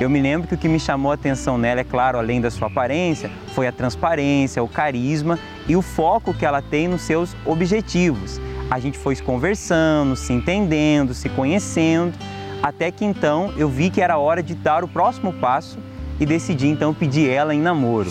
Eu 0.00 0.08
me 0.08 0.18
lembro 0.22 0.48
que 0.48 0.54
o 0.54 0.56
que 0.56 0.66
me 0.66 0.80
chamou 0.80 1.12
a 1.12 1.14
atenção 1.14 1.58
nela, 1.58 1.82
é 1.82 1.84
claro, 1.84 2.16
além 2.16 2.40
da 2.40 2.50
sua 2.50 2.68
aparência, 2.68 3.30
foi 3.54 3.66
a 3.66 3.72
transparência, 3.72 4.62
o 4.62 4.68
carisma 4.68 5.38
e 5.68 5.76
o 5.76 5.82
foco 5.82 6.32
que 6.32 6.46
ela 6.46 6.62
tem 6.62 6.88
nos 6.88 7.02
seus 7.02 7.36
objetivos. 7.44 8.40
A 8.70 8.78
gente 8.78 8.96
foi 8.96 9.14
conversando, 9.16 10.16
se 10.16 10.32
entendendo, 10.32 11.12
se 11.12 11.28
conhecendo, 11.28 12.14
até 12.62 12.90
que 12.90 13.04
então 13.04 13.52
eu 13.58 13.68
vi 13.68 13.90
que 13.90 14.00
era 14.00 14.16
hora 14.16 14.42
de 14.42 14.54
dar 14.54 14.82
o 14.82 14.88
próximo 14.88 15.34
passo 15.34 15.78
e 16.20 16.26
decidi 16.26 16.66
então 16.66 16.92
pedir 16.92 17.28
ela 17.28 17.54
em 17.54 17.60
namoro. 17.60 18.10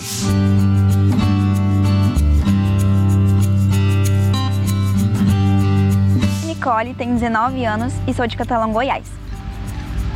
Nicole 6.46 6.94
tem 6.94 7.14
19 7.14 7.64
anos 7.64 7.94
e 8.06 8.12
sou 8.12 8.26
de 8.26 8.36
Catalão, 8.36 8.72
Goiás. 8.72 9.06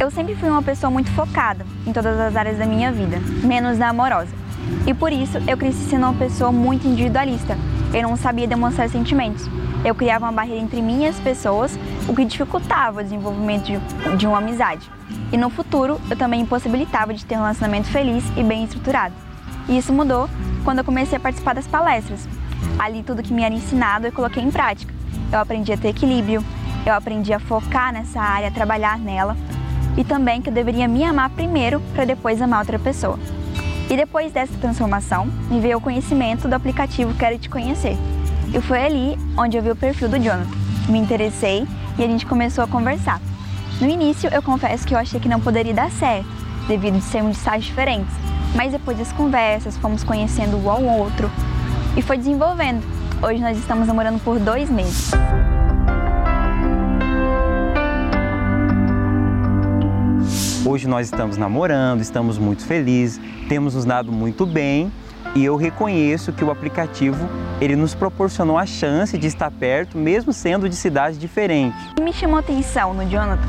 Eu 0.00 0.10
sempre 0.10 0.34
fui 0.34 0.48
uma 0.48 0.62
pessoa 0.62 0.90
muito 0.90 1.10
focada 1.12 1.64
em 1.86 1.92
todas 1.92 2.18
as 2.18 2.34
áreas 2.34 2.58
da 2.58 2.66
minha 2.66 2.90
vida, 2.90 3.18
menos 3.44 3.78
na 3.78 3.88
amorosa. 3.88 4.32
E 4.86 4.92
por 4.92 5.12
isso 5.12 5.38
eu 5.46 5.56
cresci 5.56 5.84
sendo 5.84 6.06
uma 6.06 6.14
pessoa 6.14 6.50
muito 6.50 6.86
individualista. 6.86 7.56
Eu 7.94 8.02
não 8.02 8.16
sabia 8.16 8.46
demonstrar 8.46 8.88
sentimentos. 8.88 9.48
Eu 9.84 9.94
criava 9.94 10.26
uma 10.26 10.32
barreira 10.32 10.62
entre 10.62 10.80
mim 10.80 11.02
e 11.02 11.06
as 11.06 11.18
pessoas, 11.18 11.76
o 12.08 12.14
que 12.14 12.24
dificultava 12.24 13.00
o 13.00 13.02
desenvolvimento 13.02 13.64
de, 13.64 14.16
de 14.16 14.26
uma 14.26 14.38
amizade. 14.38 14.88
E 15.32 15.36
no 15.36 15.50
futuro, 15.50 16.00
eu 16.08 16.16
também 16.16 16.42
impossibilitava 16.42 17.12
de 17.12 17.24
ter 17.24 17.34
um 17.34 17.40
relacionamento 17.40 17.88
feliz 17.88 18.24
e 18.36 18.42
bem 18.44 18.64
estruturado. 18.64 19.14
E 19.68 19.76
isso 19.76 19.92
mudou 19.92 20.28
quando 20.64 20.78
eu 20.78 20.84
comecei 20.84 21.16
a 21.16 21.20
participar 21.20 21.54
das 21.54 21.66
palestras. 21.66 22.28
Ali, 22.78 23.02
tudo 23.02 23.22
que 23.22 23.32
me 23.32 23.42
era 23.42 23.54
ensinado 23.54 24.06
eu 24.06 24.12
coloquei 24.12 24.42
em 24.42 24.50
prática. 24.50 24.92
Eu 25.32 25.40
aprendi 25.40 25.72
a 25.72 25.76
ter 25.76 25.88
equilíbrio, 25.88 26.44
eu 26.86 26.94
aprendi 26.94 27.32
a 27.32 27.40
focar 27.40 27.92
nessa 27.92 28.20
área, 28.20 28.48
a 28.48 28.52
trabalhar 28.52 28.98
nela, 28.98 29.36
e 29.96 30.04
também 30.04 30.40
que 30.40 30.48
eu 30.48 30.54
deveria 30.54 30.86
me 30.86 31.04
amar 31.04 31.30
primeiro 31.30 31.80
para 31.92 32.04
depois 32.04 32.40
amar 32.40 32.60
outra 32.60 32.78
pessoa. 32.78 33.18
E 33.90 33.96
depois 33.96 34.32
dessa 34.32 34.54
transformação, 34.58 35.26
me 35.50 35.60
veio 35.60 35.78
o 35.78 35.80
conhecimento 35.80 36.48
do 36.48 36.54
aplicativo 36.54 37.14
Quero 37.14 37.38
Te 37.38 37.48
Conhecer. 37.48 37.96
E 38.54 38.60
foi 38.60 38.84
ali 38.84 39.18
onde 39.36 39.56
eu 39.56 39.62
vi 39.62 39.70
o 39.70 39.76
perfil 39.76 40.08
do 40.08 40.18
Jonathan. 40.18 40.50
Me 40.88 40.98
interessei 40.98 41.66
e 41.98 42.04
a 42.04 42.06
gente 42.06 42.26
começou 42.26 42.64
a 42.64 42.66
conversar. 42.66 43.20
No 43.80 43.88
início, 43.88 44.28
eu 44.32 44.42
confesso 44.42 44.86
que 44.86 44.94
eu 44.94 44.98
achei 44.98 45.18
que 45.18 45.28
não 45.28 45.40
poderia 45.40 45.74
dar 45.74 45.90
certo, 45.90 46.28
devido 46.68 46.96
a 46.98 47.00
sermos 47.00 47.32
de 47.32 47.38
estágios 47.38 47.66
diferentes. 47.66 48.14
Mas 48.54 48.72
depois 48.72 48.98
das 48.98 49.10
conversas, 49.12 49.76
fomos 49.78 50.04
conhecendo 50.04 50.56
um 50.56 50.70
ao 50.70 50.82
outro 50.82 51.30
e 51.96 52.02
foi 52.02 52.18
desenvolvendo. 52.18 52.82
Hoje 53.22 53.40
nós 53.40 53.56
estamos 53.58 53.86
namorando 53.86 54.22
por 54.22 54.38
dois 54.38 54.68
meses. 54.68 55.10
Hoje 60.64 60.88
nós 60.88 61.06
estamos 61.06 61.36
namorando, 61.36 62.00
estamos 62.00 62.38
muito 62.38 62.64
felizes, 62.64 63.20
temos 63.48 63.74
nos 63.74 63.84
dado 63.84 64.12
muito 64.12 64.46
bem 64.46 64.90
e 65.34 65.44
eu 65.44 65.56
reconheço 65.56 66.32
que 66.32 66.44
o 66.44 66.50
aplicativo 66.50 67.28
ele 67.60 67.76
nos 67.76 67.94
proporcionou 67.94 68.58
a 68.58 68.66
chance 68.66 69.16
de 69.16 69.26
estar 69.26 69.50
perto, 69.50 69.96
mesmo 69.96 70.32
sendo 70.32 70.68
de 70.68 70.76
cidades 70.76 71.18
diferentes. 71.18 71.78
O 71.92 71.94
que 71.94 72.02
me 72.02 72.12
chamou 72.12 72.38
atenção 72.38 72.92
no 72.92 73.08
Jonathan 73.08 73.42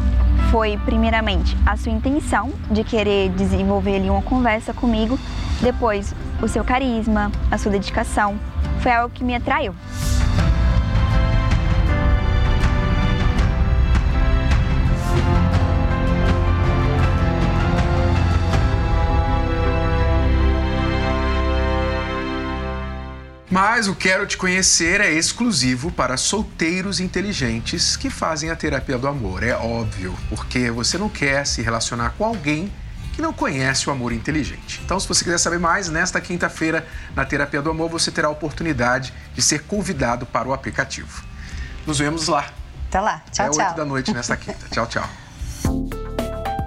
foi, 0.51 0.77
primeiramente, 0.85 1.57
a 1.65 1.75
sua 1.75 1.91
intenção 1.91 2.51
de 2.69 2.83
querer 2.83 3.29
desenvolver 3.29 3.95
ali 3.95 4.09
uma 4.09 4.21
conversa 4.21 4.73
comigo, 4.73 5.17
depois 5.61 6.13
o 6.41 6.47
seu 6.47 6.63
carisma, 6.63 7.31
a 7.49 7.57
sua 7.57 7.71
dedicação, 7.71 8.37
foi 8.81 8.91
algo 8.91 9.13
que 9.13 9.23
me 9.23 9.33
atraiu. 9.33 9.73
Mas 23.53 23.87
o 23.87 23.93
Quero 23.93 24.25
Te 24.25 24.35
Conhecer 24.35 24.99
é 24.99 25.11
exclusivo 25.11 25.91
para 25.91 26.17
solteiros 26.17 26.99
inteligentes 26.99 27.95
que 27.95 28.09
fazem 28.09 28.49
a 28.49 28.55
terapia 28.55 28.97
do 28.97 29.07
amor. 29.07 29.43
É 29.43 29.53
óbvio, 29.53 30.17
porque 30.27 30.71
você 30.71 30.97
não 30.97 31.07
quer 31.07 31.45
se 31.45 31.61
relacionar 31.61 32.15
com 32.17 32.25
alguém 32.25 32.73
que 33.13 33.21
não 33.21 33.31
conhece 33.31 33.87
o 33.87 33.93
amor 33.93 34.11
inteligente. 34.11 34.81
Então, 34.83 34.99
se 34.99 35.07
você 35.07 35.23
quiser 35.23 35.37
saber 35.37 35.59
mais, 35.59 35.87
nesta 35.87 36.19
quinta-feira, 36.19 36.83
na 37.15 37.23
Terapia 37.25 37.61
do 37.61 37.69
Amor, 37.69 37.91
você 37.91 38.09
terá 38.09 38.27
a 38.27 38.31
oportunidade 38.31 39.13
de 39.35 39.41
ser 39.43 39.61
convidado 39.65 40.25
para 40.25 40.47
o 40.47 40.51
aplicativo. 40.51 41.23
Nos 41.85 41.99
vemos 41.99 42.27
lá. 42.27 42.47
Até 42.87 42.99
lá. 42.99 43.21
Tchau, 43.31 43.45
é 43.45 43.49
tchau. 43.51 43.67
8 43.67 43.77
da 43.77 43.85
noite 43.85 44.11
nesta 44.15 44.35
quinta. 44.35 44.67
tchau, 44.71 44.87
tchau. 44.87 45.07